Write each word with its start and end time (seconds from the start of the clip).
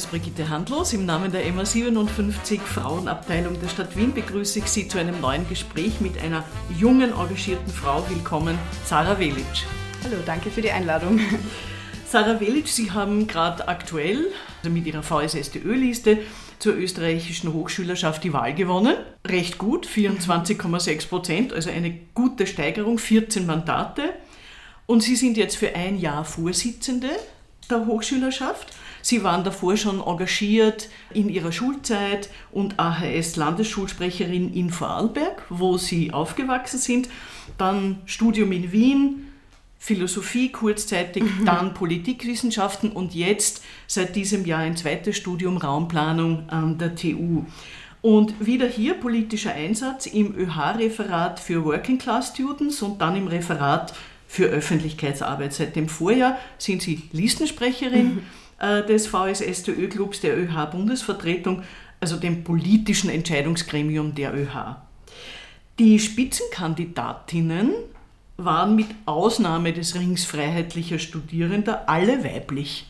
ist 0.00 0.10
Brigitte 0.10 0.48
Handlos. 0.48 0.94
Im 0.94 1.04
Namen 1.04 1.30
der 1.30 1.44
MA57 1.44 2.58
Frauenabteilung 2.60 3.60
der 3.60 3.68
Stadt 3.68 3.94
Wien 3.98 4.14
begrüße 4.14 4.60
ich 4.60 4.64
Sie 4.64 4.88
zu 4.88 4.96
einem 4.96 5.20
neuen 5.20 5.46
Gespräch 5.46 6.00
mit 6.00 6.18
einer 6.22 6.42
jungen, 6.78 7.12
engagierten 7.12 7.70
Frau. 7.70 8.02
Willkommen, 8.08 8.58
Sarah 8.86 9.18
Velic. 9.18 9.44
Hallo, 10.02 10.16
danke 10.24 10.50
für 10.50 10.62
die 10.62 10.70
Einladung. 10.70 11.20
Sarah 12.06 12.40
Velic, 12.40 12.68
Sie 12.68 12.90
haben 12.92 13.26
gerade 13.26 13.68
aktuell 13.68 14.28
also 14.62 14.70
mit 14.70 14.86
Ihrer 14.86 15.02
VSSDÖ-Liste 15.02 16.20
zur 16.58 16.76
österreichischen 16.76 17.52
Hochschülerschaft 17.52 18.24
die 18.24 18.32
Wahl 18.32 18.54
gewonnen. 18.54 18.96
Recht 19.26 19.58
gut, 19.58 19.86
24,6 19.86 21.08
Prozent, 21.08 21.52
also 21.52 21.68
eine 21.68 21.92
gute 22.14 22.46
Steigerung, 22.46 22.96
14 22.96 23.44
Mandate. 23.44 24.14
Und 24.86 25.02
Sie 25.02 25.16
sind 25.16 25.36
jetzt 25.36 25.58
für 25.58 25.74
ein 25.74 26.00
Jahr 26.00 26.24
Vorsitzende 26.24 27.10
der 27.68 27.84
Hochschülerschaft. 27.84 28.72
Sie 29.02 29.24
waren 29.24 29.44
davor 29.44 29.76
schon 29.76 30.00
engagiert 30.00 30.88
in 31.12 31.28
ihrer 31.28 31.52
Schulzeit 31.52 32.30
und 32.52 32.78
AHS-Landesschulsprecherin 32.78 34.52
in 34.52 34.70
Vorarlberg, 34.70 35.42
wo 35.48 35.78
Sie 35.78 36.12
aufgewachsen 36.12 36.78
sind. 36.78 37.08
Dann 37.58 37.98
Studium 38.04 38.52
in 38.52 38.72
Wien, 38.72 39.26
Philosophie 39.78 40.50
kurzzeitig, 40.52 41.22
mhm. 41.22 41.46
dann 41.46 41.74
Politikwissenschaften 41.74 42.92
und 42.92 43.14
jetzt 43.14 43.62
seit 43.86 44.14
diesem 44.14 44.44
Jahr 44.44 44.60
ein 44.60 44.76
zweites 44.76 45.16
Studium 45.16 45.56
Raumplanung 45.56 46.48
an 46.50 46.76
der 46.76 46.94
TU. 46.94 47.44
Und 48.02 48.46
wieder 48.46 48.66
hier 48.66 48.94
politischer 48.94 49.52
Einsatz 49.52 50.06
im 50.06 50.34
ÖH-Referat 50.36 51.40
für 51.40 51.64
Working 51.64 51.98
Class 51.98 52.28
Students 52.28 52.80
und 52.82 53.00
dann 53.00 53.16
im 53.16 53.26
Referat 53.26 53.94
für 54.26 54.44
Öffentlichkeitsarbeit. 54.44 55.52
Seit 55.52 55.76
dem 55.76 55.88
Vorjahr 55.88 56.38
sind 56.58 56.82
Sie 56.82 57.02
Listensprecherin. 57.12 58.14
Mhm 58.14 58.22
des 58.60 59.06
VSSTÖ-Clubs 59.06 60.20
der 60.20 60.36
ÖH-Bundesvertretung, 60.38 61.62
also 62.00 62.16
dem 62.16 62.44
politischen 62.44 63.10
Entscheidungsgremium 63.10 64.14
der 64.14 64.34
ÖH. 64.34 64.76
Die 65.78 65.98
Spitzenkandidatinnen 65.98 67.72
waren 68.36 68.74
mit 68.76 68.88
Ausnahme 69.06 69.72
des 69.72 69.94
Rings 69.94 70.24
freiheitlicher 70.24 70.98
Studierender 70.98 71.88
alle 71.88 72.24
weiblich. 72.24 72.86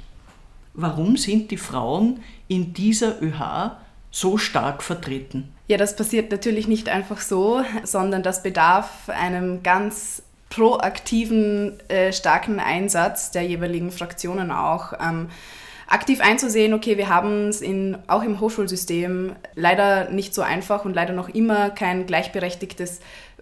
Warum 0.75 1.17
sind 1.17 1.51
die 1.51 1.57
Frauen 1.57 2.21
in 2.49 2.73
dieser 2.73 3.23
ÖH 3.23 3.77
so 4.11 4.39
stark 4.39 4.83
vertreten? 4.83 5.53
Ja, 5.69 5.77
das 5.77 5.95
passiert 5.95 6.33
natürlich 6.33 6.67
nicht 6.67 6.89
einfach 6.89 7.21
so, 7.21 7.63
sondern 7.85 8.23
das 8.23 8.43
bedarf 8.43 9.09
einem 9.09 9.63
ganz 9.63 10.23
proaktiven, 10.51 11.81
äh, 11.89 12.13
starken 12.13 12.61
Einsatz 12.61 13.31
der 13.31 13.43
jeweiligen 13.43 13.91
Fraktionen 13.91 14.51
auch. 14.51 14.93
Ähm, 15.01 15.31
aktiv 15.87 16.21
einzusehen, 16.21 16.75
okay, 16.75 16.99
wir 16.99 17.09
haben 17.09 17.49
es 17.49 17.63
auch 18.07 18.23
im 18.23 18.41
Hochschulsystem 18.41 19.35
leider 19.55 20.11
nicht 20.11 20.35
so 20.35 20.43
einfach 20.43 20.85
und 20.85 20.95
leider 20.95 21.13
noch 21.13 21.29
immer 21.29 21.71
kein 21.71 22.07
gleichberechtigtes 22.07 23.01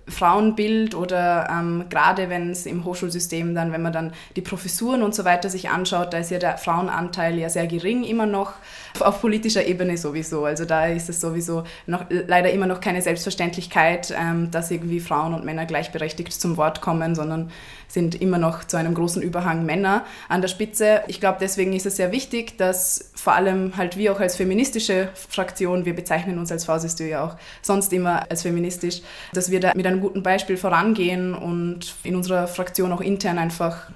Frauenbild 0.09 0.95
oder 0.95 1.49
ähm, 1.51 1.85
gerade 1.89 2.29
wenn 2.29 2.51
es 2.51 2.67
im 2.67 2.85
Hochschulsystem 2.85 3.55
dann, 3.55 3.73
wenn 3.73 3.83
man 3.83 3.93
dann 3.93 4.13
die 4.37 4.41
Professuren 4.41 5.03
und 5.03 5.15
so 5.15 5.25
weiter 5.25 5.51
sich 5.51 5.69
anschaut, 5.71 6.13
da 6.13 6.19
ist 6.19 6.31
ja 6.31 6.39
der 6.39 6.59
Frauenanteil 6.59 7.39
ja 7.39 7.49
sehr 7.49 7.67
gering 7.67 8.05
immer 8.05 8.27
noch, 8.27 8.55
auf 9.01 9.21
politischer 9.21 9.67
Ebene 9.67 9.97
sowieso. 9.97 10.45
Also 10.45 10.65
da 10.65 10.87
ist 10.87 11.09
es 11.09 11.21
sowieso 11.21 11.65
noch, 11.87 12.05
leider 12.09 12.51
immer 12.51 12.67
noch 12.67 12.81
keine 12.81 13.03
Selbstverständlichkeit, 13.03 14.15
ähm, 14.19 14.51
dass 14.51 14.71
irgendwie 14.71 15.01
Frauen 15.01 15.35
und 15.35 15.45
Männer 15.45 15.67
gleichberechtigt 15.67 16.33
zum 16.33 16.57
Wort 16.57 16.81
kommen, 16.81 17.15
sondern 17.15 17.51
sind 17.89 18.15
immer 18.21 18.39
noch 18.39 18.65
zu 18.65 18.77
einem 18.77 18.95
großen 18.95 19.23
Überhang 19.23 19.65
Männer 19.65 20.05
an 20.29 20.43
der 20.43 20.49
Spitze. 20.49 21.03
Ich 21.09 21.21
glaube, 21.21 21.39
deswegen 21.41 21.73
ist 21.73 21.87
es 21.87 21.97
sehr 21.97 22.13
wichtig, 22.13 22.59
dass 22.59 23.11
vor 23.15 23.33
allem 23.33 23.77
halt 23.77 23.97
wir 23.97 24.13
auch 24.13 24.21
als 24.21 24.37
feministische 24.37 25.09
Fraktion, 25.15 25.85
wir 25.85 25.97
bezeichnen 25.97 26.39
uns 26.39 26.53
als 26.53 26.67
VSSD 26.67 27.09
ja 27.09 27.25
auch 27.25 27.37
sonst 27.63 27.93
immer 27.93 28.31
als 28.31 28.43
feministisch, 28.43 29.01
dass 29.33 29.51
wir 29.51 29.61
da 29.61 29.73
mit 29.75 29.87
einem 29.87 30.01
guten 30.01 30.23
Beispiel 30.23 30.57
vorangehen 30.57 31.35
und 31.35 31.95
in 32.05 32.15
unserer 32.15 32.47
Fraktion 32.47 32.93
auch 32.93 33.01
intern 33.01 33.39
einfach 33.39 33.91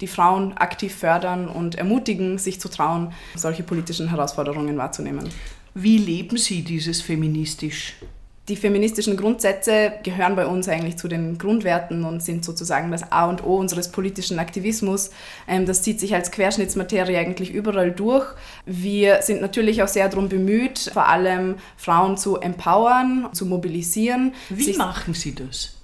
die 0.00 0.06
Frauen 0.06 0.56
aktiv 0.56 0.94
fördern 0.94 1.48
und 1.48 1.76
ermutigen, 1.76 2.38
sich 2.38 2.60
zu 2.60 2.68
trauen, 2.68 3.12
solche 3.34 3.62
politischen 3.62 4.10
Herausforderungen 4.10 4.76
wahrzunehmen. 4.76 5.28
Wie 5.74 5.98
leben 5.98 6.36
Sie 6.36 6.62
dieses 6.62 7.00
feministisch? 7.00 7.94
Die 8.48 8.56
feministischen 8.56 9.16
Grundsätze 9.16 9.94
gehören 10.02 10.36
bei 10.36 10.46
uns 10.46 10.68
eigentlich 10.68 10.98
zu 10.98 11.08
den 11.08 11.38
Grundwerten 11.38 12.04
und 12.04 12.22
sind 12.22 12.44
sozusagen 12.44 12.90
das 12.90 13.10
A 13.10 13.26
und 13.26 13.42
O 13.42 13.56
unseres 13.56 13.88
politischen 13.88 14.38
Aktivismus. 14.38 15.10
Ähm, 15.48 15.64
das 15.64 15.80
zieht 15.80 15.98
sich 15.98 16.14
als 16.14 16.30
Querschnittsmaterie 16.30 17.16
eigentlich 17.16 17.52
überall 17.52 17.90
durch. 17.90 18.26
Wir 18.66 19.22
sind 19.22 19.40
natürlich 19.40 19.82
auch 19.82 19.88
sehr 19.88 20.10
darum 20.10 20.28
bemüht, 20.28 20.90
vor 20.92 21.08
allem 21.08 21.56
Frauen 21.78 22.18
zu 22.18 22.36
empowern, 22.36 23.30
zu 23.32 23.46
mobilisieren. 23.46 24.34
Wie 24.50 24.76
machen 24.76 25.14
Sie 25.14 25.34
das? 25.34 25.76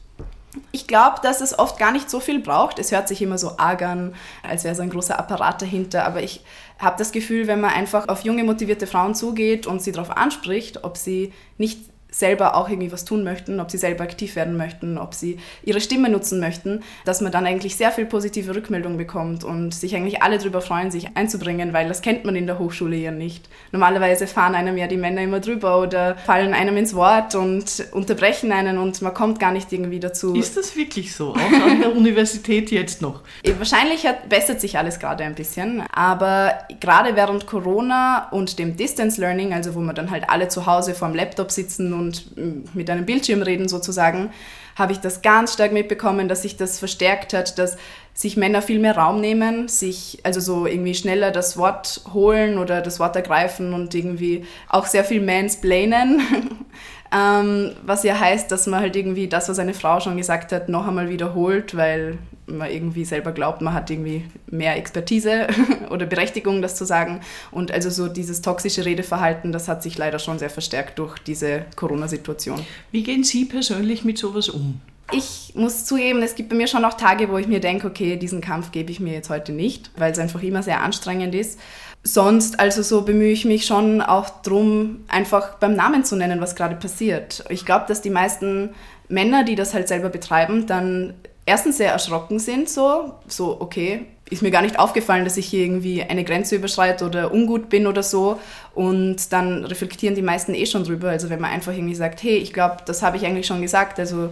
Ich 0.73 0.87
glaube, 0.87 1.17
dass 1.23 1.41
es 1.41 1.59
oft 1.59 1.79
gar 1.79 1.93
nicht 1.93 2.11
so 2.11 2.21
viel 2.21 2.41
braucht. 2.41 2.79
Es 2.79 2.93
hört 2.93 3.09
sich 3.09 3.23
immer 3.23 3.39
so 3.39 3.57
arg 3.57 3.83
an, 3.83 4.15
als 4.43 4.65
wäre 4.65 4.75
so 4.75 4.83
ein 4.83 4.91
großer 4.91 5.19
Apparat 5.19 5.63
dahinter. 5.63 6.05
Aber 6.05 6.23
ich 6.23 6.45
habe 6.79 6.99
das 6.99 7.13
Gefühl, 7.13 7.47
wenn 7.47 7.61
man 7.61 7.71
einfach 7.71 8.09
auf 8.09 8.25
junge, 8.25 8.45
motivierte 8.45 8.87
Frauen 8.87 9.15
zugeht 9.15 9.67
und 9.67 9.81
sie 9.81 9.93
darauf 9.93 10.11
anspricht, 10.11 10.85
ob 10.85 10.97
sie 10.97 11.33
nicht 11.57 11.90
selber 12.11 12.57
auch 12.57 12.69
irgendwie 12.69 12.93
was 12.93 13.05
tun 13.05 13.25
möchten, 13.25 13.61
ob 13.61 13.71
sie 13.71 13.79
selber 13.79 14.05
aktiv 14.05 14.37
werden 14.37 14.57
möchten, 14.57 14.99
ob 14.99 15.15
sie 15.15 15.39
ihre 15.63 15.81
Stimme 15.81 16.09
nutzen 16.09 16.41
möchten, 16.41 16.83
dass 17.05 17.21
man 17.21 17.33
dann 17.33 17.47
eigentlich 17.47 17.77
sehr 17.77 17.93
viel 17.93 18.07
positive 18.07 18.55
Rückmeldung 18.55 18.97
bekommt 18.97 19.45
und 19.45 19.75
sich 19.75 19.95
eigentlich 19.95 20.23
alle 20.23 20.39
darüber 20.39 20.61
freuen, 20.61 20.91
sich 20.91 21.17
einzubringen, 21.17 21.73
weil 21.73 21.89
das 21.89 22.03
kennt 22.03 22.25
man 22.25 22.37
in 22.37 22.47
der 22.47 22.59
Hochschule 22.59 22.97
ja 22.97 23.11
nicht. 23.11 23.49
Normalerweise 23.73 24.27
fahren 24.27 24.55
einem 24.55 24.77
ja 24.77 24.87
die 24.87 24.97
Männer 24.97 25.23
immer 25.23 25.41
drüber 25.41 25.81
oder 25.81 26.17
fallen 26.17 26.55
einem 26.55 26.77
ins 26.77 26.95
Wort 26.95 27.35
und 27.35 27.85
unterbrechen 27.93 28.53
einen 28.53 28.79
und 28.79 29.01
man 29.03 29.15
kommt 29.15 29.39
gar 29.39 29.53
nicht 29.53 29.73
irgendwie 29.73 30.01
dazu. 30.01 30.35
Ist 30.35 30.57
das 30.57 30.77
wirklich 30.77 31.15
so? 31.15 31.35
Auch 31.35 31.67
an 31.67 31.81
der 31.81 31.97
Universität 31.97 32.71
jetzt 32.71 33.03
noch? 33.03 33.21
Wahrscheinlich 33.59 34.07
hat, 34.07 34.29
bessert 34.29 34.61
sich 34.61 34.79
alles 34.79 34.99
gerade 34.99 35.25
ein 35.25 35.35
bisschen, 35.35 35.83
aber 35.93 36.59
gerade 36.81 37.17
während 37.17 37.47
Corona 37.47 38.29
und 38.31 38.59
dem 38.59 38.77
Distance 38.77 39.21
Learning, 39.21 39.53
also 39.53 39.75
wo 39.75 39.81
man 39.81 39.95
dann 39.95 40.11
halt 40.11 40.29
alle 40.29 40.49
zu 40.49 40.67
Hause 40.67 40.95
vorm 40.95 41.15
Laptop 41.15 41.51
sitzen 41.51 41.93
und 42.01 42.75
mit 42.75 42.91
einem 42.91 43.07
Bildschirm 43.07 43.43
reden 43.43 43.69
sozusagen, 43.69 44.31
habe 44.77 44.93
ich 44.93 44.99
das 44.99 45.23
ganz 45.23 45.53
stark 45.53 45.73
mitbekommen, 45.73 46.29
dass 46.29 46.43
sich 46.43 46.57
das 46.57 46.79
verstärkt 46.79 47.35
hat, 47.35 47.59
dass 47.59 47.77
sich 48.15 48.37
Männer 48.37 48.63
viel 48.63 48.79
mehr 48.79 48.97
Raum 48.97 49.21
nehmen, 49.21 49.69
sich 49.69 50.19
also 50.25 50.41
so 50.41 50.67
irgendwie 50.67 50.95
schneller 50.95 51.31
das 51.31 51.57
Wort 51.57 52.03
holen 52.13 52.59
oder 52.59 52.81
das 52.81 52.99
Wort 52.99 53.17
ergreifen 53.17 53.73
und 53.73 53.95
irgendwie 53.95 54.45
auch 54.69 54.87
sehr 54.87 55.05
viel 55.05 55.21
mansplainen. 55.21 56.21
ähm, 57.15 57.73
was 57.83 58.03
ja 58.03 58.19
heißt, 58.19 58.51
dass 58.51 58.67
man 58.67 58.81
halt 58.81 58.97
irgendwie 58.97 59.29
das, 59.29 59.49
was 59.49 59.59
eine 59.59 59.75
Frau 59.75 60.01
schon 60.01 60.17
gesagt 60.17 60.53
hat, 60.53 60.69
noch 60.69 60.87
einmal 60.87 61.09
wiederholt, 61.09 61.77
weil 61.77 62.19
man 62.51 62.71
irgendwie 62.71 63.05
selber 63.05 63.33
glaubt, 63.33 63.61
man 63.61 63.75
hat 63.75 63.91
irgendwie 63.91 64.25
mehr 64.47 64.77
Expertise 64.77 65.49
oder 65.91 66.07
Berechtigung, 66.07 66.63
das 66.63 66.77
zu 66.77 66.85
sagen. 66.85 67.21
Und 67.51 67.71
also 67.71 67.91
so 67.91 68.09
dieses 68.09 68.43
toxische 68.43 68.85
Redeverhalten, 68.85 69.53
das 69.53 69.69
hat 69.69 69.83
sich 69.83 69.97
leider 69.99 70.19
schon 70.19 70.39
sehr 70.39 70.51
verstärkt 70.51 70.99
durch 70.99 71.19
diese 71.19 71.65
Corona-Situation. 71.77 72.65
Wie 72.91 73.03
gehen 73.03 73.25
Sie 73.25 73.45
persönlich 73.45 74.05
mit 74.05 74.19
sowas 74.19 74.49
um? 74.49 74.81
Ich 75.13 75.53
muss 75.55 75.87
zugeben, 75.87 76.23
es 76.23 76.37
gibt 76.37 76.51
bei 76.51 76.57
mir 76.57 76.69
schon 76.69 76.85
auch 76.85 76.95
Tage, 76.95 77.29
wo 77.31 77.39
ich 77.39 77.49
mir 77.49 77.61
denke, 77.61 77.89
okay, 77.89 78.17
diesen 78.17 78.41
Kampf 78.41 78.71
gebe 78.71 78.93
ich 78.93 79.01
mir 79.01 79.13
jetzt 79.13 79.29
heute 79.29 79.53
nicht, 79.53 79.91
weil 79.97 80.13
es 80.13 80.19
einfach 80.19 80.43
immer 80.43 80.63
sehr 80.63 80.83
anstrengend 80.83 81.35
ist. 81.35 81.59
Sonst, 82.03 82.61
also 82.61 82.83
so 82.83 83.03
bemühe 83.03 83.33
ich 83.33 83.45
mich 83.45 83.67
schon 83.67 84.01
auch 84.01 84.31
darum, 84.43 85.05
einfach 85.09 85.57
beim 85.57 85.75
Namen 85.75 86.05
zu 86.05 86.17
nennen, 86.17 86.41
was 86.41 86.55
gerade 86.55 86.77
passiert. 86.77 87.45
Ich 87.51 87.67
glaube, 87.67 87.87
dass 87.89 88.01
die 88.01 88.11
meisten 88.11 88.71
Männer, 89.09 89.45
die 89.45 89.57
das 89.57 89.75
halt 89.75 89.89
selber 89.89 90.09
betreiben, 90.09 90.67
dann 90.67 91.15
erstens 91.51 91.79
sehr 91.79 91.91
erschrocken 91.91 92.39
sind, 92.39 92.69
so, 92.69 93.15
so, 93.27 93.61
okay, 93.61 94.07
ist 94.31 94.41
mir 94.41 94.53
gar 94.53 94.63
nicht 94.63 94.79
aufgefallen, 94.79 95.25
dass 95.25 95.37
ich 95.37 95.47
hier 95.47 95.65
irgendwie 95.65 96.05
eine 96.05 96.23
Grenze 96.23 96.55
überschreite 96.55 97.05
oder 97.05 97.35
ungut 97.35 97.69
bin 97.69 97.89
oder 97.89 98.05
so. 98.05 98.39
Und 98.73 99.33
dann 99.33 99.65
reflektieren 99.65 100.15
die 100.15 100.23
meisten 100.23 100.55
eh 100.55 100.67
schon 100.67 100.85
drüber. 100.85 101.11
Also 101.11 101.29
wenn 101.29 101.41
man 101.41 101.51
einfach 101.51 101.73
irgendwie 101.73 101.97
sagt, 101.97 102.23
hey, 102.23 102.37
ich 102.37 102.53
glaube, 102.53 102.77
das 102.87 103.03
habe 103.03 103.17
ich 103.17 103.27
eigentlich 103.27 103.49
schon 103.49 103.61
gesagt. 103.61 103.99
Also 103.99 104.31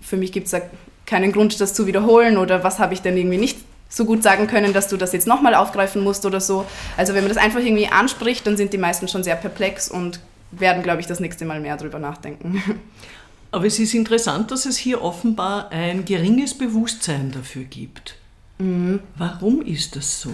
für 0.00 0.16
mich 0.16 0.30
gibt 0.30 0.46
es 0.46 0.52
da 0.52 0.60
keinen 1.04 1.32
Grund, 1.32 1.60
das 1.60 1.74
zu 1.74 1.88
wiederholen 1.88 2.38
oder 2.38 2.62
was 2.62 2.78
habe 2.78 2.94
ich 2.94 3.02
denn 3.02 3.16
irgendwie 3.16 3.38
nicht 3.38 3.58
so 3.88 4.04
gut 4.04 4.22
sagen 4.22 4.46
können, 4.46 4.72
dass 4.72 4.86
du 4.86 4.96
das 4.96 5.12
jetzt 5.12 5.26
nochmal 5.26 5.56
aufgreifen 5.56 6.04
musst 6.04 6.24
oder 6.24 6.40
so. 6.40 6.64
Also 6.96 7.14
wenn 7.14 7.24
man 7.24 7.34
das 7.34 7.42
einfach 7.42 7.58
irgendwie 7.58 7.88
anspricht, 7.88 8.46
dann 8.46 8.56
sind 8.56 8.72
die 8.72 8.78
meisten 8.78 9.08
schon 9.08 9.24
sehr 9.24 9.34
perplex 9.34 9.90
und 9.90 10.20
werden, 10.52 10.84
glaube 10.84 11.00
ich, 11.00 11.08
das 11.08 11.18
nächste 11.18 11.44
Mal 11.44 11.58
mehr 11.58 11.76
drüber 11.76 11.98
nachdenken. 11.98 12.62
Aber 13.52 13.66
es 13.66 13.78
ist 13.78 13.94
interessant, 13.94 14.50
dass 14.50 14.66
es 14.66 14.76
hier 14.76 15.02
offenbar 15.02 15.70
ein 15.70 16.04
geringes 16.04 16.56
Bewusstsein 16.56 17.32
dafür 17.32 17.64
gibt. 17.64 18.16
Mhm. 18.58 19.00
Warum 19.16 19.62
ist 19.62 19.96
das 19.96 20.20
so? 20.20 20.30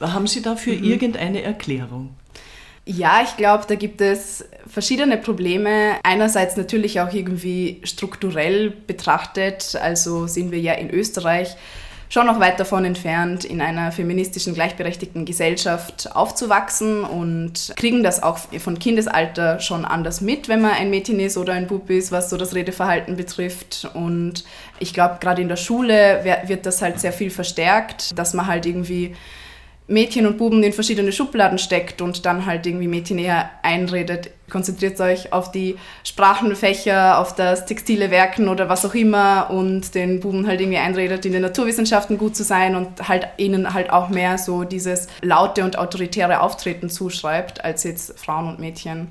Haben 0.00 0.26
Sie 0.26 0.42
dafür 0.42 0.76
mhm. 0.76 0.84
irgendeine 0.84 1.42
Erklärung? 1.42 2.10
Ja, 2.84 3.20
ich 3.22 3.36
glaube, 3.36 3.64
da 3.68 3.74
gibt 3.74 4.00
es 4.00 4.46
verschiedene 4.66 5.18
Probleme. 5.18 5.96
Einerseits 6.04 6.56
natürlich 6.56 7.00
auch 7.00 7.12
irgendwie 7.12 7.80
strukturell 7.84 8.70
betrachtet. 8.70 9.76
Also 9.76 10.26
sind 10.26 10.52
wir 10.52 10.60
ja 10.60 10.72
in 10.72 10.90
Österreich 10.90 11.56
schon 12.08 12.26
noch 12.26 12.40
weit 12.40 12.58
davon 12.58 12.84
entfernt, 12.84 13.44
in 13.44 13.60
einer 13.60 13.92
feministischen, 13.92 14.54
gleichberechtigten 14.54 15.24
Gesellschaft 15.24 16.14
aufzuwachsen 16.14 17.04
und 17.04 17.72
kriegen 17.76 18.02
das 18.02 18.22
auch 18.22 18.38
von 18.58 18.78
Kindesalter 18.78 19.60
schon 19.60 19.84
anders 19.84 20.20
mit, 20.20 20.48
wenn 20.48 20.60
man 20.60 20.72
ein 20.72 20.90
Mädchen 20.90 21.20
ist 21.20 21.36
oder 21.36 21.52
ein 21.52 21.66
Bub 21.66 21.90
ist, 21.90 22.10
was 22.12 22.30
so 22.30 22.36
das 22.36 22.54
Redeverhalten 22.54 23.16
betrifft. 23.16 23.90
Und 23.94 24.44
ich 24.78 24.94
glaube, 24.94 25.18
gerade 25.20 25.42
in 25.42 25.48
der 25.48 25.56
Schule 25.56 26.24
wird 26.46 26.66
das 26.66 26.82
halt 26.82 27.00
sehr 27.00 27.12
viel 27.12 27.30
verstärkt, 27.30 28.18
dass 28.18 28.34
man 28.34 28.46
halt 28.46 28.66
irgendwie 28.66 29.14
Mädchen 29.88 30.26
und 30.26 30.36
Buben 30.36 30.62
in 30.62 30.74
verschiedene 30.74 31.12
Schubladen 31.12 31.58
steckt 31.58 32.02
und 32.02 32.26
dann 32.26 32.44
halt 32.44 32.66
irgendwie 32.66 32.88
Mädchen 32.88 33.18
eher 33.18 33.50
einredet, 33.62 34.30
konzentriert 34.50 35.00
euch 35.00 35.32
auf 35.32 35.50
die 35.50 35.76
Sprachenfächer, 36.04 37.18
auf 37.18 37.34
das 37.34 37.64
textile 37.64 38.10
Werken 38.10 38.48
oder 38.48 38.68
was 38.68 38.84
auch 38.84 38.94
immer 38.94 39.48
und 39.50 39.94
den 39.94 40.20
Buben 40.20 40.46
halt 40.46 40.60
irgendwie 40.60 40.78
einredet, 40.78 41.24
in 41.24 41.32
den 41.32 41.40
Naturwissenschaften 41.40 42.18
gut 42.18 42.36
zu 42.36 42.44
sein 42.44 42.76
und 42.76 43.08
halt 43.08 43.28
ihnen 43.38 43.72
halt 43.72 43.90
auch 43.90 44.10
mehr 44.10 44.36
so 44.36 44.64
dieses 44.64 45.08
laute 45.22 45.64
und 45.64 45.78
autoritäre 45.78 46.40
Auftreten 46.40 46.90
zuschreibt, 46.90 47.64
als 47.64 47.84
jetzt 47.84 48.18
Frauen 48.18 48.46
und 48.48 48.60
Mädchen. 48.60 49.08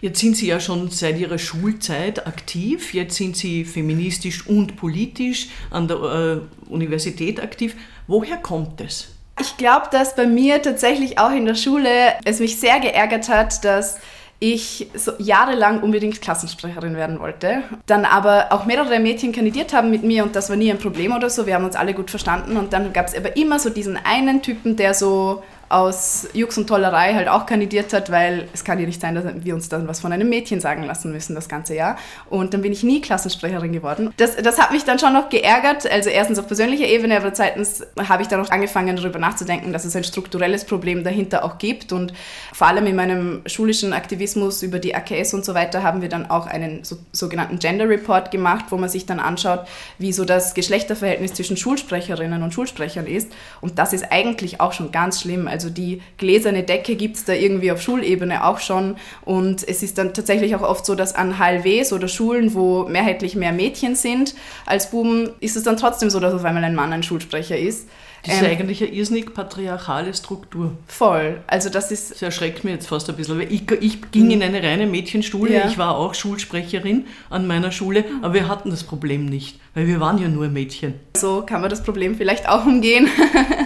Jetzt 0.00 0.20
sind 0.20 0.36
Sie 0.38 0.46
ja 0.46 0.60
schon 0.60 0.90
seit 0.90 1.18
Ihrer 1.18 1.38
Schulzeit 1.38 2.26
aktiv, 2.26 2.94
jetzt 2.94 3.16
sind 3.16 3.36
Sie 3.36 3.66
feministisch 3.66 4.46
und 4.46 4.76
politisch 4.76 5.48
an 5.70 5.88
der 5.88 5.96
äh, 5.96 6.70
Universität 6.70 7.42
aktiv. 7.42 7.76
Woher 8.06 8.38
kommt 8.38 8.80
es? 8.80 9.15
Ich 9.40 9.56
glaube, 9.56 9.88
dass 9.90 10.16
bei 10.16 10.26
mir 10.26 10.62
tatsächlich 10.62 11.18
auch 11.18 11.30
in 11.30 11.44
der 11.44 11.54
Schule 11.54 11.90
es 12.24 12.40
mich 12.40 12.58
sehr 12.58 12.80
geärgert 12.80 13.28
hat, 13.28 13.64
dass 13.64 13.98
ich 14.38 14.88
so 14.94 15.12
jahrelang 15.18 15.82
unbedingt 15.82 16.20
Klassensprecherin 16.20 16.94
werden 16.94 17.20
wollte. 17.20 17.62
Dann 17.86 18.04
aber 18.04 18.48
auch 18.50 18.66
mehrere 18.66 18.98
Mädchen 18.98 19.32
kandidiert 19.32 19.72
haben 19.72 19.90
mit 19.90 20.02
mir 20.02 20.24
und 20.24 20.36
das 20.36 20.50
war 20.50 20.56
nie 20.56 20.70
ein 20.70 20.78
Problem 20.78 21.14
oder 21.14 21.30
so. 21.30 21.46
Wir 21.46 21.54
haben 21.54 21.64
uns 21.64 21.76
alle 21.76 21.94
gut 21.94 22.10
verstanden 22.10 22.56
und 22.56 22.72
dann 22.72 22.92
gab 22.92 23.06
es 23.06 23.14
aber 23.14 23.36
immer 23.36 23.58
so 23.58 23.70
diesen 23.70 23.96
einen 23.96 24.42
Typen, 24.42 24.76
der 24.76 24.92
so 24.94 25.42
aus 25.68 26.28
Jux 26.32 26.56
und 26.58 26.68
Tollerei 26.68 27.14
halt 27.14 27.28
auch 27.28 27.46
kandidiert 27.46 27.92
hat, 27.92 28.10
weil 28.10 28.48
es 28.52 28.64
kann 28.64 28.78
ja 28.78 28.86
nicht 28.86 29.00
sein, 29.00 29.14
dass 29.14 29.24
wir 29.44 29.54
uns 29.54 29.68
dann 29.68 29.88
was 29.88 30.00
von 30.00 30.12
einem 30.12 30.28
Mädchen 30.28 30.60
sagen 30.60 30.84
lassen 30.84 31.12
müssen 31.12 31.34
das 31.34 31.48
ganze 31.48 31.74
Jahr. 31.74 31.96
Und 32.30 32.54
dann 32.54 32.62
bin 32.62 32.72
ich 32.72 32.84
nie 32.84 33.00
Klassensprecherin 33.00 33.72
geworden. 33.72 34.12
Das, 34.16 34.36
das 34.36 34.60
hat 34.60 34.70
mich 34.70 34.84
dann 34.84 34.98
schon 34.98 35.12
noch 35.12 35.28
geärgert, 35.28 35.90
also 35.90 36.08
erstens 36.08 36.38
auf 36.38 36.46
persönlicher 36.46 36.86
Ebene, 36.86 37.16
aber 37.16 37.34
zweitens 37.34 37.84
habe 38.08 38.22
ich 38.22 38.28
dann 38.28 38.40
auch 38.40 38.50
angefangen 38.50 38.96
darüber 38.96 39.18
nachzudenken, 39.18 39.72
dass 39.72 39.84
es 39.84 39.96
ein 39.96 40.04
strukturelles 40.04 40.64
Problem 40.64 41.02
dahinter 41.02 41.44
auch 41.44 41.58
gibt. 41.58 41.92
Und 41.92 42.12
vor 42.52 42.68
allem 42.68 42.86
in 42.86 42.94
meinem 42.94 43.42
schulischen 43.46 43.92
Aktivismus 43.92 44.62
über 44.62 44.78
die 44.78 44.94
AKS 44.94 45.34
und 45.34 45.44
so 45.44 45.54
weiter 45.54 45.82
haben 45.82 46.00
wir 46.00 46.08
dann 46.08 46.30
auch 46.30 46.46
einen 46.46 46.84
so, 46.84 46.96
sogenannten 47.12 47.58
Gender 47.58 47.88
Report 47.88 48.30
gemacht, 48.30 48.66
wo 48.70 48.76
man 48.76 48.88
sich 48.88 49.06
dann 49.06 49.18
anschaut, 49.18 49.66
wie 49.98 50.12
so 50.12 50.24
das 50.24 50.54
Geschlechterverhältnis 50.54 51.34
zwischen 51.34 51.56
Schulsprecherinnen 51.56 52.42
und 52.42 52.54
Schulsprechern 52.54 53.06
ist. 53.06 53.32
Und 53.60 53.78
das 53.78 53.92
ist 53.92 54.12
eigentlich 54.12 54.60
auch 54.60 54.72
schon 54.72 54.92
ganz 54.92 55.20
schlimm. 55.20 55.48
Also 55.56 55.70
die 55.70 56.02
gläserne 56.18 56.64
Decke 56.64 56.96
gibt 56.96 57.16
es 57.16 57.24
da 57.24 57.32
irgendwie 57.32 57.72
auf 57.72 57.80
Schulebene 57.80 58.44
auch 58.44 58.58
schon. 58.60 58.96
Und 59.24 59.66
es 59.66 59.82
ist 59.82 59.96
dann 59.96 60.12
tatsächlich 60.12 60.54
auch 60.54 60.60
oft 60.60 60.84
so, 60.84 60.94
dass 60.94 61.14
an 61.14 61.38
HLWs 61.38 61.94
oder 61.94 62.08
Schulen, 62.08 62.52
wo 62.52 62.84
mehrheitlich 62.84 63.36
mehr 63.36 63.52
Mädchen 63.52 63.96
sind 63.96 64.34
als 64.66 64.90
Buben, 64.90 65.30
ist 65.40 65.56
es 65.56 65.62
dann 65.62 65.78
trotzdem 65.78 66.10
so, 66.10 66.20
dass 66.20 66.34
auf 66.34 66.44
einmal 66.44 66.62
ein 66.62 66.74
Mann 66.74 66.92
ein 66.92 67.02
Schulsprecher 67.02 67.56
ist. 67.56 67.88
Das 68.22 68.34
ist 68.34 68.42
ähm, 68.42 68.50
eigentlich 68.50 68.82
eine 68.82 68.92
irrsinnig 68.92 69.32
patriarchale 69.32 70.12
Struktur. 70.12 70.72
Voll. 70.88 71.40
Also 71.46 71.70
das 71.70 71.90
ist... 71.90 72.10
Das 72.10 72.20
erschreckt 72.20 72.62
mich 72.62 72.74
jetzt 72.74 72.88
fast 72.88 73.08
ein 73.08 73.16
bisschen. 73.16 73.38
Weil 73.38 73.50
ich, 73.50 73.62
ich 73.80 74.10
ging 74.10 74.30
in 74.30 74.42
eine 74.42 74.62
reine 74.62 74.86
Mädchenschule. 74.86 75.54
Ja. 75.54 75.68
Ich 75.68 75.78
war 75.78 75.96
auch 75.96 76.12
Schulsprecherin 76.12 77.06
an 77.30 77.46
meiner 77.46 77.72
Schule, 77.72 78.04
aber 78.20 78.34
wir 78.34 78.48
hatten 78.48 78.68
das 78.68 78.84
Problem 78.84 79.24
nicht, 79.24 79.58
weil 79.72 79.86
wir 79.86 80.00
waren 80.00 80.18
ja 80.18 80.28
nur 80.28 80.48
Mädchen. 80.48 81.00
So 81.16 81.46
kann 81.46 81.62
man 81.62 81.70
das 81.70 81.82
Problem 81.82 82.14
vielleicht 82.14 82.46
auch 82.46 82.66
umgehen. 82.66 83.08